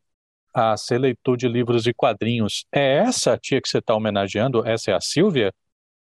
a 0.51 0.75
ser 0.75 0.97
leitor 0.97 1.37
de 1.37 1.47
livros 1.47 1.85
e 1.85 1.93
quadrinhos. 1.93 2.65
É 2.71 2.97
essa 2.97 3.37
tia 3.37 3.61
que 3.61 3.69
você 3.69 3.77
está 3.77 3.93
homenageando? 3.93 4.67
Essa 4.67 4.89
é 4.89 4.93
a 4.95 5.01
Silvia? 5.01 5.53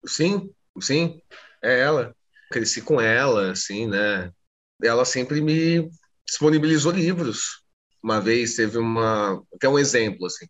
Sim, 0.05 0.49
sim, 0.79 1.21
é 1.61 1.81
ela. 1.81 2.15
Cresci 2.49 2.81
com 2.81 3.01
ela, 3.01 3.51
assim, 3.51 3.87
né? 3.87 4.31
Ela 4.83 5.05
sempre 5.05 5.41
me 5.41 5.89
disponibilizou 6.25 6.91
livros. 6.91 7.61
Uma 8.03 8.19
vez 8.19 8.55
teve 8.55 8.77
uma, 8.77 9.41
até 9.53 9.69
um 9.69 9.77
exemplo, 9.77 10.25
assim, 10.25 10.47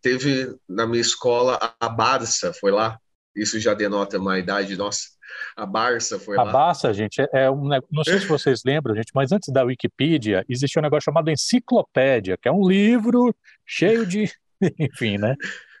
teve 0.00 0.54
na 0.68 0.86
minha 0.86 1.00
escola 1.00 1.58
a 1.80 1.88
Barça, 1.88 2.52
foi 2.52 2.70
lá, 2.70 2.98
isso 3.34 3.58
já 3.58 3.74
denota 3.74 4.18
uma 4.18 4.38
idade 4.38 4.76
nossa. 4.76 5.08
A 5.56 5.64
Barça 5.64 6.18
foi 6.18 6.36
a 6.36 6.42
lá. 6.42 6.50
A 6.50 6.52
Barça, 6.52 6.92
gente, 6.92 7.20
é, 7.20 7.44
é 7.44 7.50
um 7.50 7.68
não 7.90 8.04
sei 8.04 8.20
se 8.20 8.26
vocês 8.26 8.62
lembram, 8.64 8.94
gente, 8.94 9.10
mas 9.14 9.32
antes 9.32 9.52
da 9.52 9.64
Wikipedia 9.64 10.44
existia 10.48 10.80
um 10.80 10.82
negócio 10.82 11.06
chamado 11.06 11.30
enciclopédia, 11.30 12.36
que 12.40 12.48
é 12.48 12.52
um 12.52 12.68
livro 12.68 13.34
cheio 13.66 14.06
de, 14.06 14.30
enfim, 14.78 15.18
né? 15.18 15.34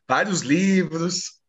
Vários 0.08 0.40
livros, 0.40 1.40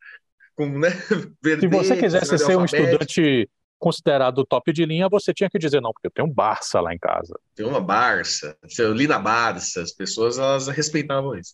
com, 0.56 0.68
né? 0.68 0.92
Se 0.92 1.68
você 1.68 1.98
quisesse 1.98 2.38
ser 2.38 2.58
um 2.58 2.66
estudante 2.66 3.50
considerado 3.84 4.46
top 4.46 4.72
de 4.72 4.86
linha, 4.86 5.10
você 5.10 5.34
tinha 5.34 5.50
que 5.50 5.60
dizer, 5.60 5.82
não, 5.82 5.92
porque 5.92 6.08
eu 6.08 6.12
tenho 6.12 6.30
um 6.30 6.34
Barça 6.34 6.80
lá 6.80 6.94
em 6.94 6.98
casa. 6.98 7.38
Tem 7.54 7.66
uma 7.66 7.82
Barça, 7.82 8.58
eu 8.80 8.94
li 8.94 9.08
na 9.08 9.20
Barça, 9.20 9.82
as 9.82 9.92
pessoas 9.92 10.38
elas 10.38 10.70
respeitavam 10.70 11.38
isso. 11.38 11.54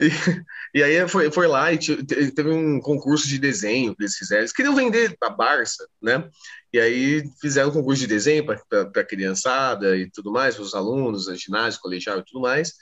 E, 0.00 0.08
e 0.74 0.82
aí 0.82 1.06
foi, 1.06 1.30
foi 1.30 1.46
lá 1.46 1.70
e 1.70 1.78
teve 1.78 2.48
um 2.48 2.80
concurso 2.80 3.28
de 3.28 3.38
desenho 3.38 3.94
que 3.94 4.02
eles 4.02 4.16
fizeram. 4.16 4.40
Eles 4.40 4.52
queriam 4.52 4.74
vender 4.74 5.14
a 5.22 5.28
Barça, 5.28 5.86
né? 6.00 6.26
E 6.72 6.80
aí 6.80 7.22
fizeram 7.38 7.68
um 7.68 7.72
concurso 7.72 8.00
de 8.00 8.06
desenho 8.06 8.46
para 8.46 9.02
a 9.02 9.04
criançada 9.04 9.94
e 9.94 10.10
tudo 10.10 10.32
mais, 10.32 10.54
para 10.54 10.64
os 10.64 10.74
alunos, 10.74 11.26
ginásio, 11.38 11.80
colegial 11.80 12.18
e 12.18 12.24
tudo 12.24 12.40
mais. 12.40 12.72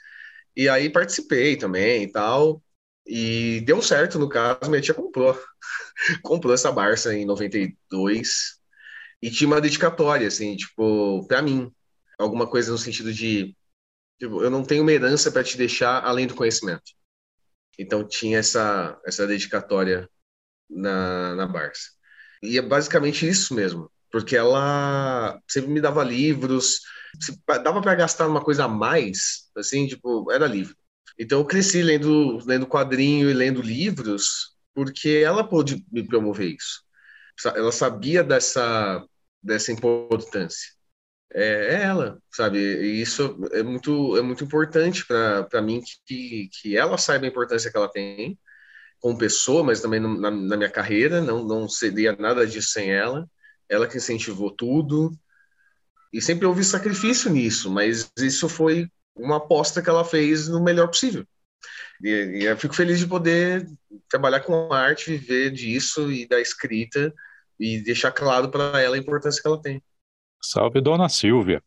E 0.55 0.69
aí 0.69 0.89
participei 0.89 1.57
também 1.57 2.03
e 2.03 2.11
tal. 2.11 2.63
E 3.05 3.61
deu 3.65 3.81
certo 3.81 4.17
no 4.17 4.29
caso, 4.29 4.69
minha 4.69 4.81
tia 4.81 4.93
comprou. 4.93 5.37
comprou 6.23 6.53
essa 6.53 6.71
Barça 6.71 7.13
em 7.13 7.25
92, 7.25 8.56
e 9.21 9.31
tinha 9.31 9.47
uma 9.47 9.61
dedicatória, 9.61 10.27
assim, 10.27 10.55
tipo, 10.55 11.25
para 11.27 11.41
mim. 11.41 11.71
alguma 12.19 12.47
coisa 12.47 12.71
no 12.71 12.77
sentido 12.77 13.13
de 13.13 13.55
tipo, 14.19 14.43
eu 14.43 14.49
não 14.51 14.63
tenho 14.65 14.83
uma 14.83 14.91
herança 14.93 15.31
para 15.31 15.43
te 15.43 15.57
deixar 15.57 16.03
além 16.05 16.27
do 16.27 16.35
conhecimento. 16.35 16.83
Então 17.79 18.07
tinha 18.07 18.39
essa 18.39 18.99
essa 19.05 19.27
dedicatória 19.27 20.09
na, 20.69 21.35
na 21.35 21.47
Barça. 21.47 21.89
E 22.43 22.57
é 22.57 22.61
basicamente 22.61 23.27
isso 23.27 23.53
mesmo, 23.55 23.91
porque 24.11 24.35
ela 24.37 25.39
sempre 25.47 25.71
me 25.71 25.81
dava 25.81 26.03
livros, 26.03 26.81
dava 27.63 27.81
para 27.81 27.95
gastar 27.95 28.27
uma 28.27 28.43
coisa 28.43 28.65
a 28.65 28.67
mais, 28.67 29.49
assim, 29.57 29.87
tipo, 29.87 30.31
era 30.31 30.47
livro. 30.47 30.75
Então 31.19 31.39
eu 31.39 31.45
cresci 31.45 31.81
lendo, 31.83 32.39
lendo 32.45 32.67
quadrinho 32.67 33.29
e 33.29 33.33
lendo 33.33 33.61
livros, 33.61 34.55
porque 34.73 35.09
ela 35.25 35.43
pôde 35.47 35.85
me 35.91 36.05
promover 36.07 36.55
isso. 36.55 36.83
Ela 37.45 37.71
sabia 37.71 38.23
dessa, 38.23 39.05
dessa 39.41 39.71
importância. 39.71 40.71
É, 41.33 41.75
é 41.75 41.83
ela, 41.83 42.19
sabe? 42.31 42.57
E 42.59 43.01
isso 43.01 43.39
é 43.51 43.63
muito, 43.63 44.17
é 44.17 44.21
muito 44.21 44.43
importante 44.43 45.05
para 45.05 45.61
mim 45.61 45.81
que, 46.05 46.49
que 46.61 46.77
ela 46.77 46.97
saiba 46.97 47.25
a 47.25 47.29
importância 47.29 47.71
que 47.71 47.77
ela 47.77 47.89
tem 47.91 48.37
como 48.99 49.17
pessoa, 49.17 49.63
mas 49.63 49.81
também 49.81 49.99
na, 49.99 50.31
na 50.31 50.57
minha 50.57 50.71
carreira. 50.71 51.21
Não, 51.21 51.43
não 51.43 51.69
seria 51.69 52.15
nada 52.15 52.45
disso 52.47 52.69
sem 52.71 52.91
ela. 52.91 53.29
Ela 53.69 53.87
que 53.87 53.97
incentivou 53.97 54.51
tudo, 54.51 55.11
e 56.11 56.21
sempre 56.21 56.45
houve 56.45 56.63
sacrifício 56.63 57.31
nisso, 57.31 57.69
mas 57.69 58.11
isso 58.17 58.47
foi 58.47 58.89
uma 59.15 59.37
aposta 59.37 59.81
que 59.81 59.89
ela 59.89 60.05
fez 60.05 60.47
no 60.47 60.63
melhor 60.63 60.87
possível. 60.87 61.25
E, 62.03 62.41
e 62.41 62.43
eu 62.43 62.57
fico 62.57 62.75
feliz 62.75 62.99
de 62.99 63.07
poder 63.07 63.67
trabalhar 64.09 64.41
com 64.41 64.71
arte, 64.71 65.11
viver 65.11 65.51
disso 65.51 66.11
e 66.11 66.27
da 66.27 66.39
escrita 66.39 67.13
e 67.59 67.79
deixar 67.81 68.11
claro 68.11 68.49
para 68.49 68.81
ela 68.81 68.95
a 68.95 68.99
importância 68.99 69.41
que 69.41 69.47
ela 69.47 69.61
tem. 69.61 69.81
Salve, 70.41 70.79
dona 70.81 71.09
Silvia. 71.09 71.61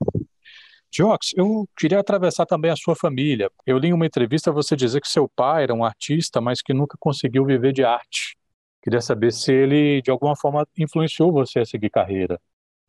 Jox, 0.92 1.32
eu 1.37 1.68
queria 1.76 2.00
atravessar 2.00 2.47
também 2.47 2.70
a 2.70 2.76
sua 2.76 2.97
família. 2.97 3.49
Eu 3.64 3.78
li 3.78 3.88
em 3.88 3.92
uma 3.92 4.06
entrevista 4.06 4.50
você 4.50 4.75
dizer 4.75 5.00
que 5.00 5.09
seu 5.09 5.28
pai 5.28 5.62
era 5.62 5.75
um 5.75 5.85
artista, 5.85 6.40
mas 6.40 6.61
que 6.61 6.75
nunca 6.75 6.97
conseguiu 6.99 7.44
viver 7.44 7.73
de 7.73 7.85
arte. 7.85 8.37
Queria 8.82 9.00
saber 9.00 9.32
se 9.32 9.52
ele, 9.52 10.02
de 10.02 10.11
alguma 10.11 10.35
forma, 10.35 10.66
influenciou 10.76 11.32
você 11.32 11.61
a 11.61 11.64
seguir 11.64 11.90
carreira. 11.90 12.40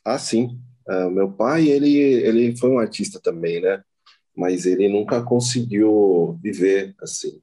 Ah, 0.04 0.18
sim. 0.18 0.60
Uh, 0.88 1.12
meu 1.12 1.32
pai, 1.32 1.68
ele, 1.68 1.96
ele 1.96 2.58
foi 2.58 2.72
um 2.72 2.80
artista 2.80 3.20
também, 3.22 3.62
né? 3.62 3.84
Mas 4.36 4.66
ele 4.66 4.88
nunca 4.88 5.22
conseguiu 5.22 6.40
viver 6.42 6.96
assim. 7.02 7.40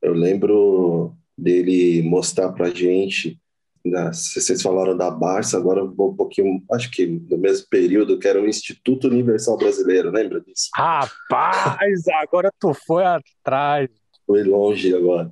Eu 0.00 0.14
lembro 0.14 1.14
dele 1.36 2.02
mostrar 2.02 2.52
pra 2.52 2.70
gente, 2.70 3.40
né, 3.84 4.10
vocês 4.12 4.62
falaram 4.62 4.96
da 4.96 5.10
Barça, 5.10 5.56
agora 5.56 5.80
eu 5.80 5.92
vou 5.92 6.12
um 6.12 6.16
pouquinho, 6.16 6.62
acho 6.72 6.90
que 6.90 7.06
no 7.06 7.38
mesmo 7.38 7.66
período, 7.68 8.18
que 8.18 8.28
era 8.28 8.40
o 8.40 8.48
Instituto 8.48 9.08
Universal 9.08 9.56
Brasileiro, 9.56 10.10
lembra 10.10 10.40
disso? 10.40 10.68
Rapaz, 10.74 12.08
agora 12.20 12.50
tu 12.58 12.72
foi 12.74 13.04
atrás. 13.04 13.88
Foi 14.26 14.42
longe 14.42 14.94
agora. 14.94 15.30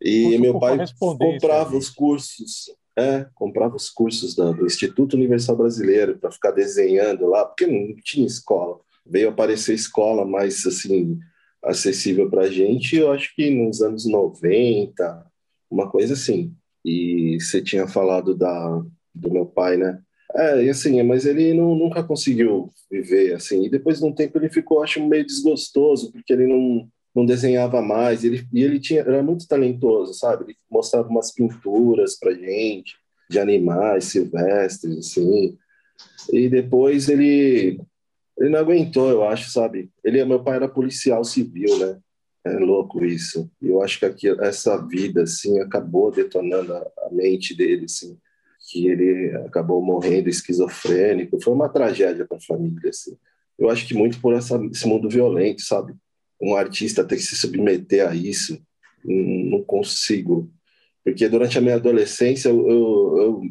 E 0.00 0.36
meu 0.38 0.58
pai 0.58 0.78
comprava 0.98 1.76
os 1.76 1.88
cursos 1.88 2.74
é, 2.96 3.26
comprava 3.34 3.74
os 3.74 3.90
cursos 3.90 4.34
do, 4.34 4.52
do 4.54 4.66
Instituto 4.66 5.14
Universal 5.14 5.56
Brasileiro 5.56 6.16
para 6.16 6.30
ficar 6.30 6.52
desenhando 6.52 7.26
lá, 7.26 7.44
porque 7.44 7.66
não 7.66 7.94
tinha 7.96 8.26
escola. 8.26 8.78
Veio 9.06 9.28
aparecer 9.28 9.74
escola 9.74 10.24
mais 10.24 10.66
assim 10.66 11.18
acessível 11.62 12.28
para 12.28 12.42
a 12.42 12.50
gente, 12.50 12.96
eu 12.96 13.10
acho 13.10 13.34
que 13.34 13.50
nos 13.50 13.80
anos 13.80 14.04
90, 14.06 15.26
uma 15.70 15.90
coisa 15.90 16.12
assim. 16.12 16.54
E 16.84 17.38
você 17.40 17.62
tinha 17.62 17.88
falado 17.88 18.34
da, 18.34 18.82
do 19.14 19.32
meu 19.32 19.46
pai, 19.46 19.76
né? 19.76 19.98
É, 20.34 20.64
e 20.64 20.68
assim, 20.68 21.02
mas 21.02 21.24
ele 21.24 21.54
não, 21.54 21.74
nunca 21.74 22.02
conseguiu 22.02 22.70
viver 22.90 23.34
assim. 23.34 23.64
E 23.64 23.70
depois 23.70 23.98
de 23.98 24.04
um 24.04 24.12
tempo 24.12 24.36
ele 24.38 24.50
ficou, 24.50 24.82
acho, 24.82 25.04
meio 25.06 25.24
desgostoso, 25.24 26.12
porque 26.12 26.32
ele 26.32 26.46
não, 26.46 26.88
não 27.14 27.24
desenhava 27.24 27.80
mais, 27.80 28.24
ele, 28.24 28.46
e 28.52 28.62
ele 28.62 28.80
tinha, 28.80 29.00
era 29.00 29.22
muito 29.22 29.46
talentoso, 29.46 30.12
sabe? 30.14 30.44
Ele 30.44 30.56
mostrava 30.70 31.08
umas 31.08 31.32
pinturas 31.32 32.18
pra 32.18 32.34
gente, 32.34 32.96
de 33.30 33.38
animais 33.38 34.04
silvestres, 34.04 34.98
assim. 34.98 35.56
E 36.32 36.48
depois 36.48 37.08
ele, 37.08 37.80
ele 38.38 38.50
não 38.50 38.58
aguentou, 38.58 39.10
eu 39.10 39.24
acho, 39.24 39.50
sabe? 39.50 39.90
Ele, 40.04 40.24
meu 40.24 40.42
pai 40.42 40.56
era 40.56 40.68
policial 40.68 41.24
civil, 41.24 41.78
né? 41.78 41.98
É 42.44 42.58
louco 42.58 43.04
isso. 43.04 43.50
Eu 43.62 43.82
acho 43.82 43.98
que 43.98 44.04
aqui, 44.04 44.28
essa 44.42 44.76
vida, 44.86 45.22
assim, 45.22 45.60
acabou 45.60 46.10
detonando 46.10 46.74
a, 46.74 46.78
a 47.06 47.10
mente 47.10 47.56
dele, 47.56 47.84
assim. 47.86 48.18
Que 48.70 48.88
ele 48.88 49.36
acabou 49.46 49.80
morrendo 49.80 50.28
esquizofrênico. 50.28 51.40
Foi 51.40 51.54
uma 51.54 51.68
tragédia 51.68 52.26
para 52.26 52.36
a 52.36 52.40
família, 52.40 52.90
assim. 52.90 53.16
Eu 53.58 53.70
acho 53.70 53.86
que 53.86 53.94
muito 53.94 54.20
por 54.20 54.34
essa, 54.34 54.60
esse 54.72 54.86
mundo 54.86 55.08
violento, 55.08 55.62
sabe? 55.62 55.94
um 56.40 56.56
artista 56.56 57.04
ter 57.04 57.16
que 57.16 57.22
se 57.22 57.36
submeter 57.36 58.06
a 58.06 58.14
isso, 58.14 58.60
não 59.04 59.62
consigo. 59.62 60.50
Porque 61.02 61.28
durante 61.28 61.58
a 61.58 61.60
minha 61.60 61.76
adolescência 61.76 62.48
eu, 62.48 62.68
eu, 62.68 63.42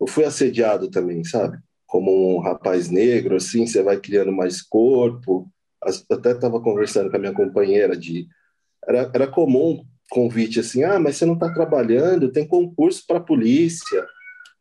eu 0.00 0.06
fui 0.06 0.24
assediado 0.24 0.90
também, 0.90 1.24
sabe? 1.24 1.58
Como 1.90 2.36
um 2.36 2.40
rapaz 2.40 2.88
negro, 2.88 3.36
assim, 3.36 3.66
você 3.66 3.82
vai 3.82 3.98
criando 3.98 4.32
mais 4.32 4.62
corpo. 4.62 5.50
Até 6.10 6.32
estava 6.32 6.60
conversando 6.60 7.10
com 7.10 7.16
a 7.16 7.20
minha 7.20 7.34
companheira 7.34 7.96
de. 7.96 8.26
Era, 8.86 9.10
era 9.12 9.26
comum 9.26 9.84
convite 10.10 10.60
assim: 10.60 10.82
ah, 10.84 10.98
mas 10.98 11.16
você 11.16 11.24
não 11.24 11.34
está 11.34 11.52
trabalhando, 11.52 12.32
tem 12.32 12.46
concurso 12.46 13.04
para 13.06 13.18
a 13.18 13.22
polícia, 13.22 14.06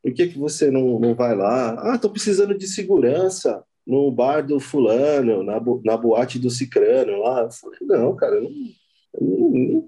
por 0.01 0.13
que, 0.13 0.27
que 0.27 0.37
você 0.37 0.71
não, 0.71 0.99
não 0.99 1.13
vai 1.15 1.35
lá? 1.35 1.91
Ah, 1.91 1.95
estou 1.95 2.11
precisando 2.11 2.57
de 2.57 2.67
segurança 2.67 3.63
no 3.85 4.11
bar 4.11 4.45
do 4.45 4.59
fulano, 4.59 5.43
na, 5.43 5.59
na 5.83 5.97
boate 5.97 6.39
do 6.39 6.49
cicrano 6.49 7.19
lá. 7.19 7.41
Eu 7.41 7.51
falei, 7.51 7.79
não, 7.81 8.15
cara, 8.15 8.39
não, 8.39 8.49
nem, 9.19 9.85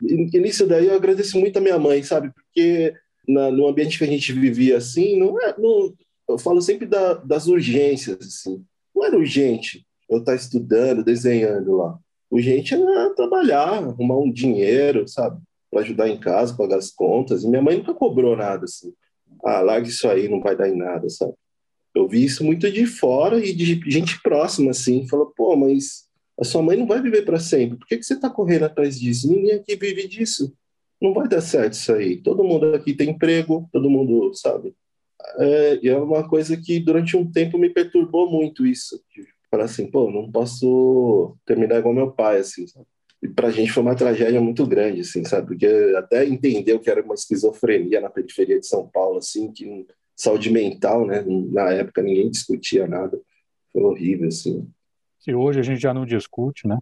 nem, 0.00 0.30
e 0.32 0.38
nisso 0.38 0.66
daí 0.66 0.86
eu 0.86 0.94
agradeço 0.94 1.38
muito 1.38 1.56
a 1.58 1.60
minha 1.60 1.78
mãe, 1.78 2.02
sabe? 2.02 2.32
Porque 2.32 2.94
na, 3.28 3.50
no 3.50 3.68
ambiente 3.68 3.98
que 3.98 4.04
a 4.04 4.08
gente 4.08 4.32
vivia 4.32 4.78
assim, 4.78 5.18
não 5.18 5.40
é, 5.40 5.54
não, 5.58 5.92
eu 6.28 6.38
falo 6.38 6.60
sempre 6.60 6.86
da, 6.86 7.14
das 7.14 7.46
urgências, 7.46 8.18
assim. 8.20 8.64
Não 8.94 9.04
era 9.04 9.16
urgente 9.16 9.86
eu 10.08 10.18
estar 10.18 10.34
estudando, 10.34 11.04
desenhando 11.04 11.76
lá. 11.76 11.98
Urgente 12.30 12.74
era 12.74 13.14
trabalhar, 13.14 13.78
arrumar 13.78 14.18
um 14.18 14.30
dinheiro, 14.30 15.06
sabe? 15.08 15.40
Para 15.70 15.80
ajudar 15.80 16.08
em 16.08 16.18
casa, 16.18 16.56
pagar 16.56 16.76
as 16.76 16.90
contas. 16.90 17.44
E 17.44 17.48
minha 17.48 17.62
mãe 17.62 17.76
nunca 17.76 17.94
cobrou 17.94 18.36
nada, 18.36 18.64
assim. 18.64 18.92
Ah, 19.44 19.60
larga 19.60 19.88
isso 19.88 20.08
aí, 20.08 20.28
não 20.28 20.40
vai 20.40 20.56
dar 20.56 20.68
em 20.68 20.76
nada, 20.76 21.08
sabe? 21.08 21.34
Eu 21.94 22.08
vi 22.08 22.24
isso 22.24 22.44
muito 22.44 22.70
de 22.70 22.86
fora 22.86 23.44
e 23.44 23.52
de 23.52 23.80
gente 23.90 24.20
próxima, 24.22 24.70
assim, 24.70 25.06
falou, 25.08 25.32
pô, 25.36 25.56
mas 25.56 26.06
a 26.40 26.44
sua 26.44 26.62
mãe 26.62 26.76
não 26.76 26.86
vai 26.86 27.02
viver 27.02 27.22
para 27.22 27.38
sempre, 27.38 27.76
por 27.76 27.86
que, 27.86 27.98
que 27.98 28.04
você 28.04 28.14
está 28.14 28.30
correndo 28.30 28.64
atrás 28.64 28.98
disso? 28.98 29.30
Ninguém 29.30 29.52
aqui 29.52 29.76
vive 29.76 30.08
disso, 30.08 30.54
não 31.00 31.12
vai 31.12 31.28
dar 31.28 31.40
certo 31.40 31.74
isso 31.74 31.92
aí. 31.92 32.16
Todo 32.16 32.44
mundo 32.44 32.74
aqui 32.74 32.94
tem 32.94 33.10
emprego, 33.10 33.68
todo 33.72 33.90
mundo, 33.90 34.32
sabe? 34.34 34.74
É, 35.38 35.78
e 35.82 35.88
é 35.88 35.96
uma 35.96 36.28
coisa 36.28 36.56
que 36.56 36.78
durante 36.80 37.16
um 37.16 37.30
tempo 37.30 37.58
me 37.58 37.70
perturbou 37.70 38.30
muito 38.30 38.66
isso, 38.66 39.00
falar 39.50 39.64
assim, 39.64 39.90
pô, 39.90 40.10
não 40.10 40.30
posso 40.30 41.36
terminar 41.44 41.78
igual 41.78 41.94
meu 41.94 42.10
pai, 42.10 42.38
assim, 42.38 42.66
sabe? 42.66 42.86
E 43.22 43.28
pra 43.28 43.50
gente 43.50 43.70
foi 43.70 43.82
uma 43.82 43.94
tragédia 43.94 44.40
muito 44.40 44.66
grande, 44.66 45.02
assim, 45.02 45.24
sabe? 45.24 45.48
Porque 45.48 45.66
até 45.96 46.26
entender 46.26 46.72
o 46.72 46.80
que 46.80 46.90
era 46.90 47.02
uma 47.02 47.14
esquizofrenia 47.14 48.00
na 48.00 48.10
periferia 48.10 48.58
de 48.58 48.66
São 48.66 48.88
Paulo, 48.88 49.18
assim, 49.18 49.52
que 49.52 49.86
saúde 50.16 50.50
mental, 50.50 51.06
né? 51.06 51.24
Na 51.26 51.70
época 51.70 52.02
ninguém 52.02 52.30
discutia 52.30 52.86
nada. 52.86 53.20
Foi 53.72 53.82
horrível, 53.82 54.28
assim. 54.28 54.68
Se 55.20 55.32
hoje 55.32 55.60
a 55.60 55.62
gente 55.62 55.80
já 55.80 55.94
não 55.94 56.04
discute, 56.04 56.66
né? 56.66 56.78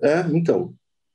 É, 0.00 0.20
então. 0.32 0.72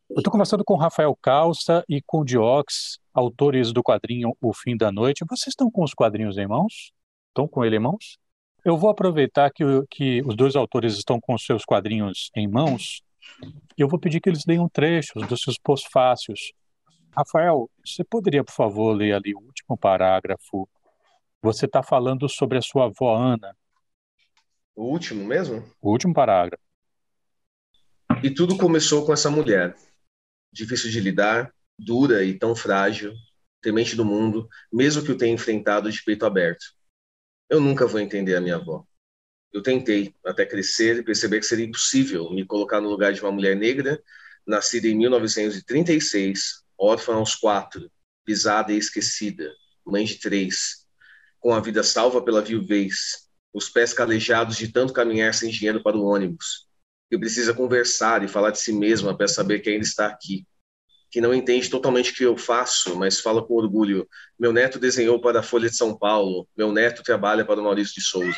Eu 0.09 0.17
estou 0.17 0.31
conversando 0.31 0.63
com 0.65 0.75
Rafael 0.75 1.15
Calça 1.21 1.83
e 1.87 2.01
com 2.01 2.25
Diox, 2.25 2.97
autores 3.13 3.71
do 3.71 3.83
quadrinho 3.83 4.35
O 4.41 4.53
Fim 4.53 4.75
da 4.75 4.91
Noite. 4.91 5.23
Vocês 5.29 5.53
estão 5.53 5.69
com 5.69 5.83
os 5.83 5.93
quadrinhos 5.93 6.37
em 6.37 6.47
mãos? 6.47 6.91
Estão 7.27 7.47
com 7.47 7.63
ele 7.63 7.75
em 7.75 7.79
mãos? 7.79 8.17
Eu 8.65 8.75
vou 8.75 8.89
aproveitar 8.89 9.51
que, 9.51 9.63
que 9.89 10.21
os 10.25 10.35
dois 10.35 10.55
autores 10.55 10.97
estão 10.97 11.19
com 11.21 11.35
os 11.35 11.45
seus 11.45 11.63
quadrinhos 11.63 12.31
em 12.35 12.47
mãos 12.47 13.01
e 13.77 13.81
eu 13.81 13.87
vou 13.87 13.99
pedir 13.99 14.19
que 14.19 14.29
eles 14.29 14.45
leiam 14.47 14.67
trechos 14.67 15.27
dos 15.27 15.41
seus 15.41 15.57
pós-fácios. 15.57 16.51
Rafael, 17.15 17.69
você 17.85 18.03
poderia, 18.03 18.43
por 18.43 18.53
favor, 18.53 18.93
ler 18.93 19.13
ali 19.13 19.33
o 19.35 19.39
último 19.39 19.77
parágrafo 19.77 20.67
você 21.41 21.65
está 21.65 21.81
falando 21.81 22.27
sobre 22.27 22.57
a 22.57 22.61
sua 22.61 22.85
avó 22.85 23.15
Ana. 23.15 23.55
O 24.75 24.83
último 24.85 25.23
mesmo? 25.23 25.63
O 25.81 25.91
último 25.91 26.13
parágrafo. 26.13 26.61
E 28.21 28.29
tudo 28.29 28.57
começou 28.57 29.05
com 29.05 29.13
essa 29.13 29.29
mulher, 29.29 29.75
difícil 30.51 30.89
de 30.89 30.99
lidar, 30.99 31.53
dura 31.77 32.23
e 32.23 32.37
tão 32.37 32.55
frágil, 32.55 33.13
temente 33.61 33.95
do 33.95 34.05
mundo, 34.05 34.47
mesmo 34.71 35.03
que 35.03 35.11
o 35.11 35.17
tenha 35.17 35.33
enfrentado 35.33 35.91
de 35.91 36.03
peito 36.03 36.25
aberto. 36.25 36.65
Eu 37.49 37.59
nunca 37.59 37.87
vou 37.87 37.99
entender 37.99 38.35
a 38.35 38.41
minha 38.41 38.55
avó. 38.55 38.85
Eu 39.51 39.63
tentei, 39.63 40.13
até 40.23 40.45
crescer 40.45 40.97
e 40.97 41.03
perceber 41.03 41.39
que 41.39 41.45
seria 41.45 41.65
impossível 41.65 42.29
me 42.31 42.45
colocar 42.45 42.79
no 42.79 42.89
lugar 42.89 43.13
de 43.13 43.21
uma 43.21 43.31
mulher 43.31 43.55
negra, 43.55 44.01
nascida 44.45 44.87
em 44.87 44.95
1936, 44.95 46.63
órfã 46.77 47.15
aos 47.15 47.35
quatro, 47.35 47.91
pisada 48.23 48.71
e 48.71 48.77
esquecida, 48.77 49.51
mãe 49.85 50.05
de 50.05 50.19
três, 50.19 50.85
com 51.39 51.53
a 51.53 51.59
vida 51.59 51.83
salva 51.83 52.21
pela 52.23 52.41
viuvez, 52.41 53.27
os 53.51 53.69
pés 53.69 53.93
calejados 53.93 54.55
de 54.57 54.67
tanto 54.67 54.93
caminhar 54.93 55.33
sem 55.33 55.49
dinheiro 55.49 55.81
para 55.81 55.97
o 55.97 56.05
ônibus, 56.05 56.68
que 57.09 57.17
precisa 57.17 57.53
conversar 57.53 58.23
e 58.23 58.27
falar 58.27 58.51
de 58.51 58.59
si 58.59 58.71
mesma 58.71 59.17
para 59.17 59.27
saber 59.27 59.59
que 59.59 59.69
ainda 59.69 59.83
está 59.83 60.07
aqui, 60.07 60.45
que 61.09 61.19
não 61.19 61.33
entende 61.33 61.69
totalmente 61.69 62.11
o 62.11 62.15
que 62.15 62.23
eu 62.23 62.37
faço, 62.37 62.95
mas 62.95 63.19
fala 63.19 63.43
com 63.45 63.55
orgulho. 63.55 64.07
Meu 64.37 64.53
neto 64.53 64.77
desenhou 64.77 65.19
para 65.19 65.39
a 65.39 65.43
Folha 65.43 65.69
de 65.69 65.75
São 65.75 65.97
Paulo, 65.97 66.47
meu 66.55 66.71
neto 66.71 67.01
trabalha 67.01 67.43
para 67.43 67.59
o 67.59 67.63
Maurício 67.63 67.95
de 67.95 68.01
Souza. 68.01 68.37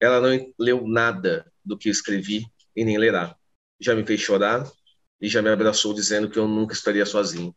Ela 0.00 0.20
não 0.20 0.52
leu 0.58 0.86
nada 0.86 1.50
do 1.64 1.78
que 1.78 1.88
escrevi 1.88 2.44
e 2.74 2.84
nem 2.84 2.98
lerá. 2.98 3.36
Já 3.80 3.94
me 3.94 4.04
fez 4.04 4.20
chorar 4.20 4.68
e 5.20 5.28
já 5.28 5.40
me 5.40 5.48
abraçou 5.48 5.94
dizendo 5.94 6.28
que 6.28 6.38
eu 6.38 6.48
nunca 6.48 6.74
estaria 6.74 7.06
sozinho. 7.06 7.54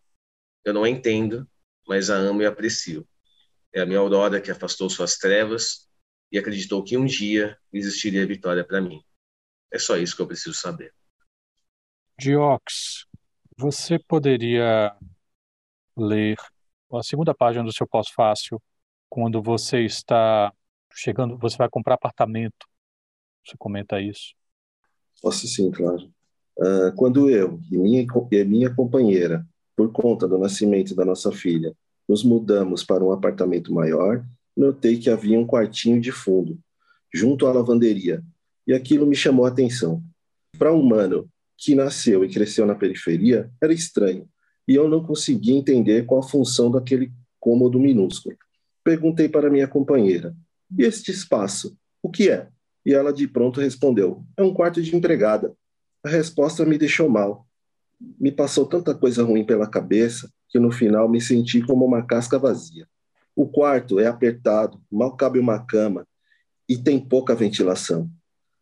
Eu 0.63 0.73
não 0.73 0.83
a 0.83 0.89
entendo, 0.89 1.47
mas 1.87 2.09
a 2.09 2.15
amo 2.15 2.41
e 2.41 2.45
aprecio. 2.45 3.07
É 3.73 3.81
a 3.81 3.85
minha 3.85 3.99
aurora 3.99 4.39
que 4.39 4.51
afastou 4.51 4.89
suas 4.89 5.17
trevas 5.17 5.87
e 6.31 6.37
acreditou 6.37 6.83
que 6.83 6.97
um 6.97 7.05
dia 7.05 7.57
existiria 7.73 8.25
vitória 8.25 8.63
para 8.63 8.79
mim. 8.79 9.01
É 9.71 9.77
só 9.79 9.97
isso 9.97 10.15
que 10.15 10.21
eu 10.21 10.27
preciso 10.27 10.53
saber. 10.53 10.93
Diox, 12.17 13.05
você 13.57 13.99
poderia 13.99 14.95
ler 15.95 16.37
a 16.91 17.03
segunda 17.03 17.33
página 17.33 17.63
do 17.63 17.73
seu 17.73 17.87
pós-fácil 17.87 18.61
quando 19.09 19.41
você 19.41 19.83
está 19.83 20.53
chegando, 20.93 21.37
você 21.37 21.57
vai 21.57 21.69
comprar 21.69 21.95
apartamento. 21.95 22.67
Você 23.45 23.55
comenta 23.57 23.99
isso. 23.99 24.33
Posso 25.21 25.47
sim, 25.47 25.71
claro. 25.71 26.11
Uh, 26.57 26.93
quando 26.95 27.29
eu 27.29 27.59
e 27.71 27.77
minha, 27.77 28.05
e 28.31 28.43
minha 28.43 28.73
companheira, 28.73 29.45
por 29.75 29.91
conta 29.91 30.27
do 30.27 30.37
nascimento 30.37 30.93
da 30.93 31.05
nossa 31.05 31.31
filha, 31.31 31.73
nos 32.07 32.23
mudamos 32.23 32.83
para 32.83 33.03
um 33.03 33.11
apartamento 33.11 33.73
maior, 33.73 34.25
notei 34.55 34.97
que 34.99 35.09
havia 35.09 35.39
um 35.39 35.47
quartinho 35.47 36.01
de 36.01 36.11
fundo, 36.11 36.59
junto 37.13 37.47
à 37.47 37.53
lavanderia, 37.53 38.23
e 38.69 38.73
aquilo 38.73 39.07
me 39.07 39.15
chamou 39.15 39.45
a 39.45 39.49
atenção. 39.49 40.03
Para 40.55 40.71
um 40.71 40.79
humano 40.79 41.27
que 41.57 41.73
nasceu 41.73 42.23
e 42.23 42.29
cresceu 42.29 42.67
na 42.67 42.75
periferia 42.75 43.49
era 43.59 43.73
estranho, 43.73 44.29
e 44.67 44.75
eu 44.75 44.87
não 44.87 45.03
conseguia 45.03 45.55
entender 45.55 46.05
qual 46.05 46.19
a 46.19 46.27
função 46.27 46.69
daquele 46.69 47.11
cômodo 47.39 47.79
minúsculo. 47.79 48.37
Perguntei 48.83 49.27
para 49.27 49.49
minha 49.49 49.67
companheira: 49.67 50.35
"E 50.77 50.83
este 50.83 51.09
espaço, 51.09 51.75
o 52.03 52.11
que 52.11 52.29
é?" 52.29 52.47
E 52.85 52.93
ela 52.93 53.11
de 53.11 53.27
pronto 53.27 53.59
respondeu: 53.59 54.23
"É 54.37 54.43
um 54.43 54.53
quarto 54.53 54.79
de 54.83 54.95
empregada." 54.95 55.51
A 56.03 56.09
resposta 56.09 56.63
me 56.63 56.77
deixou 56.77 57.09
mal. 57.09 57.47
Me 58.19 58.31
passou 58.31 58.67
tanta 58.67 58.93
coisa 58.93 59.23
ruim 59.23 59.43
pela 59.43 59.67
cabeça 59.67 60.31
que 60.47 60.59
no 60.59 60.71
final 60.71 61.09
me 61.09 61.19
senti 61.19 61.59
como 61.59 61.85
uma 61.85 62.05
casca 62.05 62.37
vazia. 62.37 62.87
O 63.35 63.47
quarto 63.47 63.99
é 63.99 64.05
apertado, 64.05 64.79
mal 64.91 65.17
cabe 65.17 65.39
uma 65.39 65.57
cama 65.65 66.05
e 66.69 66.77
tem 66.77 66.99
pouca 66.99 67.33
ventilação. 67.33 68.07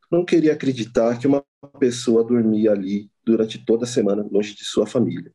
Não 0.09 0.23
queria 0.23 0.53
acreditar 0.53 1.19
que 1.19 1.27
uma 1.27 1.43
pessoa 1.79 2.23
dormia 2.23 2.71
ali 2.71 3.09
durante 3.25 3.63
toda 3.63 3.83
a 3.83 3.87
semana 3.87 4.25
longe 4.31 4.55
de 4.55 4.63
sua 4.63 4.87
família. 4.87 5.33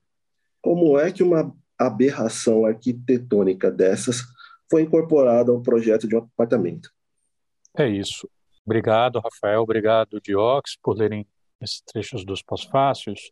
Como 0.62 0.98
é 0.98 1.12
que 1.12 1.22
uma 1.22 1.54
aberração 1.78 2.64
arquitetônica 2.64 3.70
dessas 3.70 4.22
foi 4.70 4.82
incorporada 4.82 5.52
ao 5.52 5.60
projeto 5.60 6.08
de 6.08 6.16
um 6.16 6.20
apartamento? 6.20 6.90
É 7.76 7.88
isso. 7.88 8.28
Obrigado, 8.64 9.20
Rafael. 9.20 9.62
Obrigado, 9.62 10.20
Diox, 10.20 10.76
por 10.82 10.96
lerem 10.96 11.26
esses 11.60 11.82
trechos 11.82 12.24
dos 12.24 12.42
pós-fácios. 12.42 13.30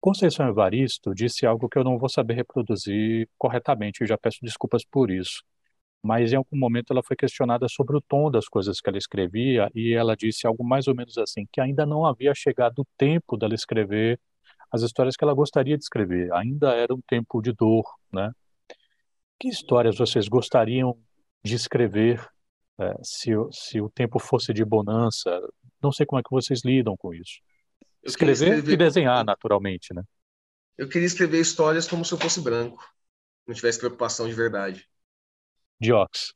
Conceição 0.00 0.48
Evaristo 0.48 1.14
disse 1.14 1.44
algo 1.46 1.68
que 1.68 1.78
eu 1.78 1.84
não 1.84 1.98
vou 1.98 2.08
saber 2.08 2.34
reproduzir 2.34 3.28
corretamente, 3.36 4.02
e 4.02 4.06
já 4.06 4.16
peço 4.16 4.38
desculpas 4.42 4.84
por 4.84 5.10
isso 5.10 5.42
mas 6.02 6.32
em 6.32 6.36
algum 6.36 6.56
momento 6.56 6.92
ela 6.92 7.02
foi 7.02 7.16
questionada 7.16 7.68
sobre 7.68 7.96
o 7.96 8.00
tom 8.00 8.30
das 8.30 8.48
coisas 8.48 8.80
que 8.80 8.88
ela 8.88 8.98
escrevia 8.98 9.70
e 9.74 9.92
ela 9.92 10.16
disse 10.16 10.46
algo 10.46 10.64
mais 10.64 10.88
ou 10.88 10.94
menos 10.94 11.18
assim, 11.18 11.46
que 11.52 11.60
ainda 11.60 11.84
não 11.84 12.06
havia 12.06 12.34
chegado 12.34 12.80
o 12.80 12.86
tempo 12.96 13.36
dela 13.36 13.54
escrever 13.54 14.18
as 14.70 14.82
histórias 14.82 15.16
que 15.16 15.24
ela 15.24 15.34
gostaria 15.34 15.76
de 15.76 15.82
escrever, 15.82 16.32
ainda 16.32 16.72
era 16.72 16.94
um 16.94 17.00
tempo 17.00 17.42
de 17.42 17.52
dor, 17.52 17.84
né? 18.12 18.32
Que 19.38 19.48
histórias 19.48 19.98
vocês 19.98 20.28
gostariam 20.28 20.96
de 21.42 21.56
escrever 21.56 22.24
é, 22.78 22.94
se, 23.02 23.30
se 23.50 23.80
o 23.80 23.90
tempo 23.90 24.18
fosse 24.18 24.52
de 24.52 24.64
bonança? 24.64 25.30
Não 25.82 25.90
sei 25.90 26.06
como 26.06 26.20
é 26.20 26.22
que 26.22 26.30
vocês 26.30 26.62
lidam 26.64 26.96
com 26.96 27.12
isso. 27.12 27.40
Escrever, 28.02 28.58
escrever, 28.58 28.72
e 28.72 28.76
desenhar, 28.76 29.24
naturalmente, 29.24 29.92
né? 29.92 30.02
Eu 30.78 30.88
queria 30.88 31.06
escrever 31.06 31.40
histórias 31.40 31.86
como 31.86 32.04
se 32.04 32.14
eu 32.14 32.18
fosse 32.18 32.40
branco, 32.40 32.82
não 33.46 33.54
tivesse 33.54 33.78
preocupação 33.78 34.28
de 34.28 34.34
verdade. 34.34 34.88
Diox? 35.80 36.34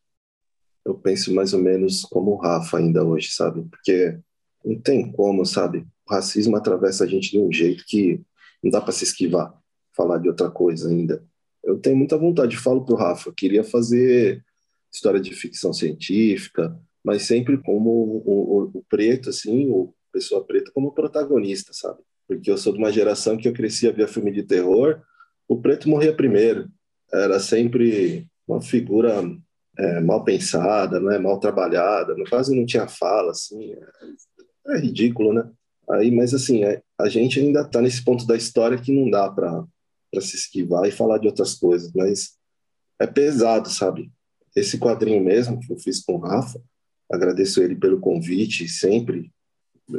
Eu 0.85 0.95
penso 0.95 1.35
mais 1.35 1.53
ou 1.53 1.61
menos 1.61 2.03
como 2.03 2.33
o 2.33 2.37
Rafa 2.37 2.79
ainda 2.79 3.05
hoje, 3.05 3.31
sabe? 3.31 3.63
Porque 3.71 4.19
não 4.65 4.81
tem 4.81 5.11
como, 5.11 5.45
sabe? 5.45 5.87
O 6.07 6.13
racismo 6.15 6.57
atravessa 6.57 7.05
a 7.05 7.07
gente 7.07 7.31
de 7.31 7.39
um 7.39 7.53
jeito 7.53 7.85
que 7.87 8.21
não 8.63 8.71
dá 8.71 8.81
para 8.81 8.93
se 8.93 9.05
esquivar, 9.05 9.55
falar 9.95 10.19
de 10.19 10.29
outra 10.29 10.51
coisa 10.51 10.89
ainda. 10.89 11.25
Eu 11.63 11.79
tenho 11.79 11.97
muita 11.97 12.19
vontade, 12.19 12.57
falo 12.57 12.85
pro 12.85 12.97
Rafa, 12.97 13.33
queria 13.35 13.65
fazer 13.65 14.45
história 14.93 15.21
de 15.21 15.35
ficção 15.35 15.73
científica, 15.73 16.79
mas 17.03 17.23
sempre 17.23 17.59
como 17.59 17.91
o, 17.91 18.23
o, 18.27 18.79
o 18.79 18.85
preto, 18.89 19.31
assim, 19.31 19.69
o 19.71 19.95
pessoa 20.15 20.45
preta 20.45 20.71
como 20.73 20.93
protagonista, 20.93 21.73
sabe? 21.73 21.99
Porque 22.29 22.49
eu 22.49 22.57
sou 22.57 22.73
de 22.73 22.79
uma 22.79 22.93
geração 22.93 23.37
que 23.37 23.49
eu 23.49 23.53
crescia 23.53 23.93
via 23.93 24.07
filme 24.07 24.31
de 24.31 24.45
terror, 24.45 25.03
o 25.49 25.61
preto 25.61 25.89
morria 25.89 26.15
primeiro. 26.15 26.71
Era 27.13 27.41
sempre 27.41 28.27
uma 28.47 28.61
figura 28.61 29.23
é, 29.79 30.01
mal 30.01 30.23
pensada, 30.25 31.01
né, 31.01 31.19
mal 31.19 31.39
trabalhada, 31.41 32.15
caso 32.25 32.55
não 32.55 32.67
tinha 32.67 32.87
fala, 32.87 33.31
assim, 33.31 33.73
é, 33.73 34.75
é 34.75 34.79
ridículo, 34.79 35.33
né? 35.33 35.51
Aí, 35.91 36.11
mas 36.11 36.33
assim, 36.33 36.65
é, 36.65 36.83
a 36.99 37.09
gente 37.09 37.39
ainda 37.41 37.61
está 37.61 37.81
nesse 37.81 38.03
ponto 38.05 38.27
da 38.27 38.37
história 38.37 38.79
que 38.79 38.93
não 38.93 39.11
dá 39.11 39.29
para 39.31 39.67
se 40.21 40.37
esquivar 40.37 40.87
e 40.87 40.93
falar 40.93 41.19
de 41.19 41.27
outras 41.27 41.55
coisas, 41.55 41.93
mas 41.95 42.37
é 42.99 43.07
pesado, 43.07 43.69
sabe? 43.69 44.11
Esse 44.57 44.79
quadrinho 44.79 45.23
mesmo 45.23 45.61
que 45.61 45.73
eu 45.73 45.79
fiz 45.79 46.03
com 46.03 46.15
o 46.15 46.19
Rafa, 46.19 46.61
agradeço 47.11 47.63
ele 47.63 47.77
pelo 47.77 48.01
convite 48.01 48.69
sempre 48.69 49.31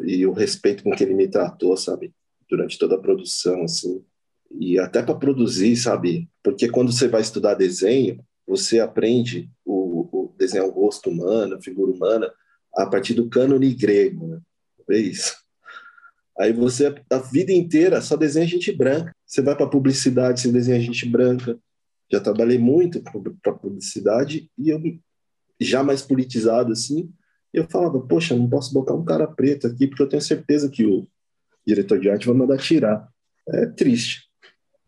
e 0.05 0.25
o 0.25 0.33
respeito 0.33 0.83
com 0.83 0.91
que 0.91 1.03
ele 1.03 1.13
me 1.13 1.27
tratou, 1.27 1.75
sabe? 1.77 2.13
Durante 2.49 2.79
toda 2.79 2.95
a 2.95 2.99
produção, 2.99 3.63
assim. 3.63 4.03
E 4.51 4.79
até 4.79 5.03
para 5.03 5.15
produzir, 5.15 5.75
sabe? 5.75 6.29
Porque 6.41 6.69
quando 6.69 6.91
você 6.91 7.07
vai 7.07 7.21
estudar 7.21 7.53
desenho, 7.55 8.23
você 8.47 8.79
aprende 8.79 9.49
o, 9.65 10.07
o 10.11 10.35
desenhar 10.37 10.67
o 10.67 10.71
rosto 10.71 11.09
humano, 11.09 11.55
a 11.55 11.61
figura 11.61 11.91
humana, 11.91 12.31
a 12.75 12.85
partir 12.85 13.13
do 13.13 13.29
cânone 13.29 13.73
grego, 13.73 14.27
né? 14.27 14.39
É 14.89 14.97
isso. 14.97 15.35
Aí 16.37 16.51
você, 16.51 16.93
a 17.09 17.17
vida 17.17 17.51
inteira, 17.51 18.01
só 18.01 18.15
desenha 18.15 18.45
gente 18.45 18.71
branca. 18.71 19.15
Você 19.25 19.41
vai 19.41 19.55
para 19.55 19.67
publicidade, 19.67 20.41
você 20.41 20.51
desenha 20.51 20.79
gente 20.79 21.07
branca. 21.07 21.57
Já 22.11 22.19
trabalhei 22.19 22.57
muito 22.57 23.01
para 23.41 23.53
publicidade 23.53 24.49
e 24.57 24.69
eu, 24.69 24.79
já 25.59 25.81
mais 25.81 26.01
politizado 26.01 26.71
assim, 26.71 27.11
eu 27.53 27.65
falava, 27.69 27.99
poxa, 28.01 28.35
não 28.35 28.49
posso 28.49 28.73
botar 28.73 28.93
um 28.93 29.05
cara 29.05 29.25
preto 29.25 29.65
aqui 29.65 29.87
porque 29.87 30.03
eu 30.03 30.09
tenho 30.09 30.21
certeza 30.21 30.69
que 30.69 30.85
o 30.85 31.07
diretor 31.65 31.99
de 31.99 32.09
arte 32.09 32.27
vai 32.27 32.35
mandar 32.35 32.57
tirar. 32.57 33.07
É 33.47 33.65
triste. 33.67 34.24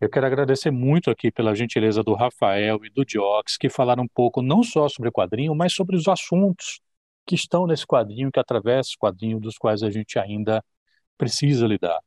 Eu 0.00 0.08
quero 0.08 0.26
agradecer 0.26 0.70
muito 0.70 1.10
aqui 1.10 1.28
pela 1.28 1.56
gentileza 1.56 2.04
do 2.04 2.14
Rafael 2.14 2.78
e 2.84 2.90
do 2.90 3.04
Diox, 3.04 3.56
que 3.56 3.68
falaram 3.68 4.04
um 4.04 4.08
pouco 4.08 4.40
não 4.40 4.62
só 4.62 4.88
sobre 4.88 5.08
o 5.08 5.12
quadrinho, 5.12 5.52
mas 5.56 5.72
sobre 5.72 5.96
os 5.96 6.06
assuntos 6.06 6.80
que 7.26 7.34
estão 7.34 7.66
nesse 7.66 7.84
quadrinho, 7.84 8.30
que 8.30 8.38
atravessa 8.38 8.90
o 8.96 9.04
quadrinho, 9.04 9.40
dos 9.40 9.58
quais 9.58 9.82
a 9.82 9.90
gente 9.90 10.16
ainda 10.16 10.64
precisa 11.18 11.66
lidar. 11.66 11.98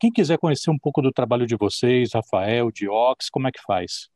Quem 0.00 0.10
quiser 0.10 0.36
conhecer 0.36 0.68
um 0.70 0.78
pouco 0.78 1.00
do 1.00 1.12
trabalho 1.12 1.46
de 1.46 1.56
vocês, 1.56 2.10
Rafael, 2.12 2.72
Diox, 2.72 3.30
como 3.30 3.46
é 3.46 3.52
que 3.52 3.62
faz? 3.62 4.08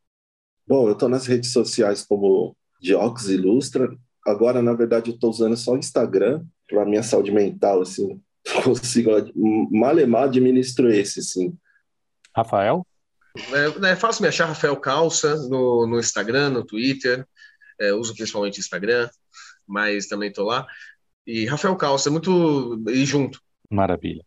Bom, 0.67 0.89
eu 0.89 0.95
estou 0.95 1.09
nas 1.09 1.25
redes 1.25 1.53
sociais 1.53 2.05
como 2.05 2.57
Diox 2.81 3.29
Ilustra. 3.29 3.89
Agora, 4.27 4.61
na 4.61 4.73
verdade, 4.73 5.11
eu 5.11 5.15
estou 5.15 5.31
usando 5.31 5.57
só 5.57 5.75
o 5.75 5.79
Instagram 5.79 6.45
para 6.69 6.85
minha 6.85 7.05
saúde 7.05 7.31
mental, 7.31 7.83
assim. 7.83 8.21
Consigo, 8.65 9.11
malemar 9.71 10.25
administro 10.25 10.93
esse, 10.93 11.21
assim. 11.21 11.57
Rafael? 12.35 12.85
É, 13.37 13.91
é 13.91 13.97
fácil 13.97 14.23
me 14.23 14.29
achar 14.29 14.47
Rafael 14.47 14.77
Calça 14.77 15.37
no, 15.49 15.87
no 15.87 15.99
Instagram, 15.99 16.51
no 16.51 16.65
Twitter. 16.65 17.27
É, 17.81 17.93
uso 17.93 18.15
principalmente 18.15 18.61
Instagram, 18.61 19.09
mas 19.67 20.07
também 20.07 20.29
estou 20.29 20.47
lá. 20.47 20.67
E 21.27 21.47
Rafael 21.47 21.77
Calça, 21.77 22.11
muito. 22.11 22.83
e 22.89 23.05
junto. 23.05 23.41
Maravilha. 23.71 24.25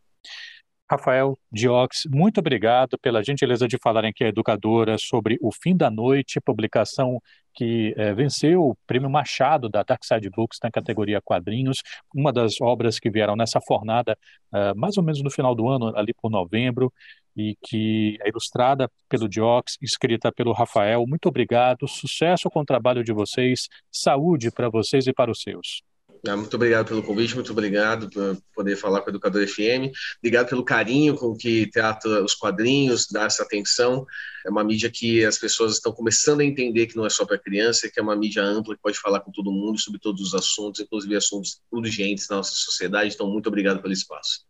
Rafael 0.89 1.38
Diox, 1.52 2.02
muito 2.08 2.39
obrigado 2.39 2.98
pela 3.00 3.24
gentileza 3.24 3.68
de 3.68 3.78
falarem 3.82 4.13
a 4.22 4.26
educadora 4.26 4.98
sobre 5.00 5.36
O 5.41 5.52
Fim 5.52 5.76
da 5.76 5.89
Noite, 5.89 6.39
publicação 6.39 7.20
que 7.56 7.94
é, 7.98 8.13
venceu 8.13 8.62
o 8.62 8.78
prêmio 8.86 9.10
Machado 9.10 9.68
da 9.68 9.82
Dark 9.82 10.04
Side 10.04 10.30
Books 10.30 10.60
na 10.62 10.70
categoria 10.70 11.22
quadrinhos, 11.22 11.82
uma 12.13 12.32
das 12.32 12.62
obras 12.62 13.00
que 13.00 13.10
vieram 13.10 13.36
nessa 13.36 13.60
fornada 13.62 14.18
uh, 14.54 14.78
mais 14.78 14.98
ou 14.98 15.04
menos 15.04 15.24
no 15.24 15.32
final 15.32 15.56
do 15.56 15.68
ano, 15.68 15.96
ali 15.98 16.13
por 16.13 16.30
novembro, 16.30 16.94
e 17.36 17.56
que 17.62 18.17
é 18.21 18.30
ilustrada 18.30 18.89
pelo 19.10 19.28
Diox, 19.28 19.78
escrita 19.82 20.32
pelo 20.32 20.54
Rafael. 20.54 21.06
Muito 21.08 21.28
obrigado, 21.28 21.88
sucesso 21.88 22.50
com 22.50 22.62
o 22.62 22.65
trabalho 22.65 23.04
de 23.04 23.13
vocês, 23.13 23.67
saúde 23.91 24.52
para 24.52 24.69
vocês 24.69 25.08
e 25.08 25.13
para 25.13 25.32
os 25.32 25.41
seus. 25.41 25.84
Ah, 26.28 26.36
muito 26.36 26.56
obrigado 26.56 26.88
pelo 26.88 27.04
convite, 27.04 27.36
muito 27.36 27.52
obrigado 27.52 28.10
por 28.10 28.38
poder 28.56 28.76
falar 28.76 29.02
com 29.02 29.08
o 29.08 29.12
Educador 29.12 29.48
FM. 29.48 29.93
Obrigado 30.17 30.50
pelo 30.50 30.63
carinho 30.63 31.15
com 31.15 31.36
que 31.36 31.69
trata 31.69 32.24
os 32.24 32.34
quadrinhos, 32.34 33.08
dá 33.12 33.26
essa 33.26 33.43
atenção. 33.43 34.06
É 34.43 34.50
uma 34.50 34.63
mídia 34.63 34.89
que 34.89 35.24
as 35.24 35.38
pessoas 35.38 35.74
estão 35.74 35.91
começando 35.91 36.39
a 36.39 36.45
entender 36.45 36.88
que 36.88 36.95
não 36.95 37.06
é 37.06 37.10
só 37.10 37.26
para 37.26 37.38
criança, 37.38 37.89
que 37.89 38.00
é 38.00 38.04
uma 38.04 38.15
mídia 38.15 38.43
ampla 38.43 38.76
que 38.76 38.82
pode 38.82 38.98
falar 38.98 39.19
com 39.19 39.32
todo 39.32 39.52
mundo 39.52 39.80
sobre 39.80 40.00
todos 40.00 40.21
os 40.21 40.34
assuntos, 40.34 40.82
inclusive 40.82 41.15
assuntos 41.15 41.62
urgentes 41.71 42.28
na 42.28 42.38
nossa 42.38 42.56
sociedade. 42.56 43.13
Então, 43.13 43.30
muito 43.30 43.48
obrigado 43.48 43.82
pelo 43.82 43.93
espaço. 43.93 44.45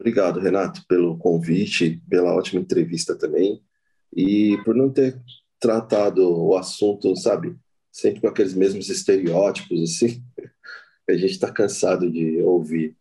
Obrigado, 0.00 0.40
Renato, 0.40 0.82
pelo 0.88 1.18
convite, 1.18 2.02
pela 2.08 2.34
ótima 2.34 2.58
entrevista 2.58 3.14
também 3.14 3.60
e 4.16 4.56
por 4.64 4.74
não 4.74 4.90
ter 4.90 5.20
tratado 5.60 6.26
o 6.26 6.56
assunto, 6.56 7.14
sabe, 7.16 7.54
sempre 7.92 8.22
com 8.22 8.28
aqueles 8.28 8.54
mesmos 8.54 8.88
estereótipos, 8.88 9.82
assim 9.82 10.22
a 11.06 11.12
gente 11.12 11.32
está 11.32 11.52
cansado 11.52 12.10
de 12.10 12.40
ouvir. 12.40 12.96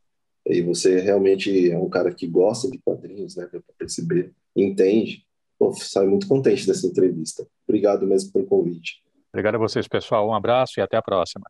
E 0.45 0.61
você 0.61 0.99
realmente 0.99 1.71
é 1.71 1.77
um 1.77 1.89
cara 1.89 2.13
que 2.13 2.27
gosta 2.27 2.69
de 2.69 2.77
quadrinhos, 2.79 3.37
né? 3.37 3.45
Para 3.45 3.61
perceber, 3.77 4.33
entende. 4.53 5.23
Sai 5.75 6.05
muito 6.05 6.27
contente 6.27 6.67
dessa 6.67 6.85
entrevista. 6.85 7.47
Obrigado 7.65 8.05
mesmo 8.05 8.33
pelo 8.33 8.45
convite. 8.45 9.01
Obrigado 9.31 9.55
a 9.55 9.59
vocês, 9.59 9.87
pessoal. 9.87 10.27
Um 10.27 10.33
abraço 10.33 10.79
e 10.79 10.81
até 10.81 10.97
a 10.97 11.01
próxima. 11.01 11.45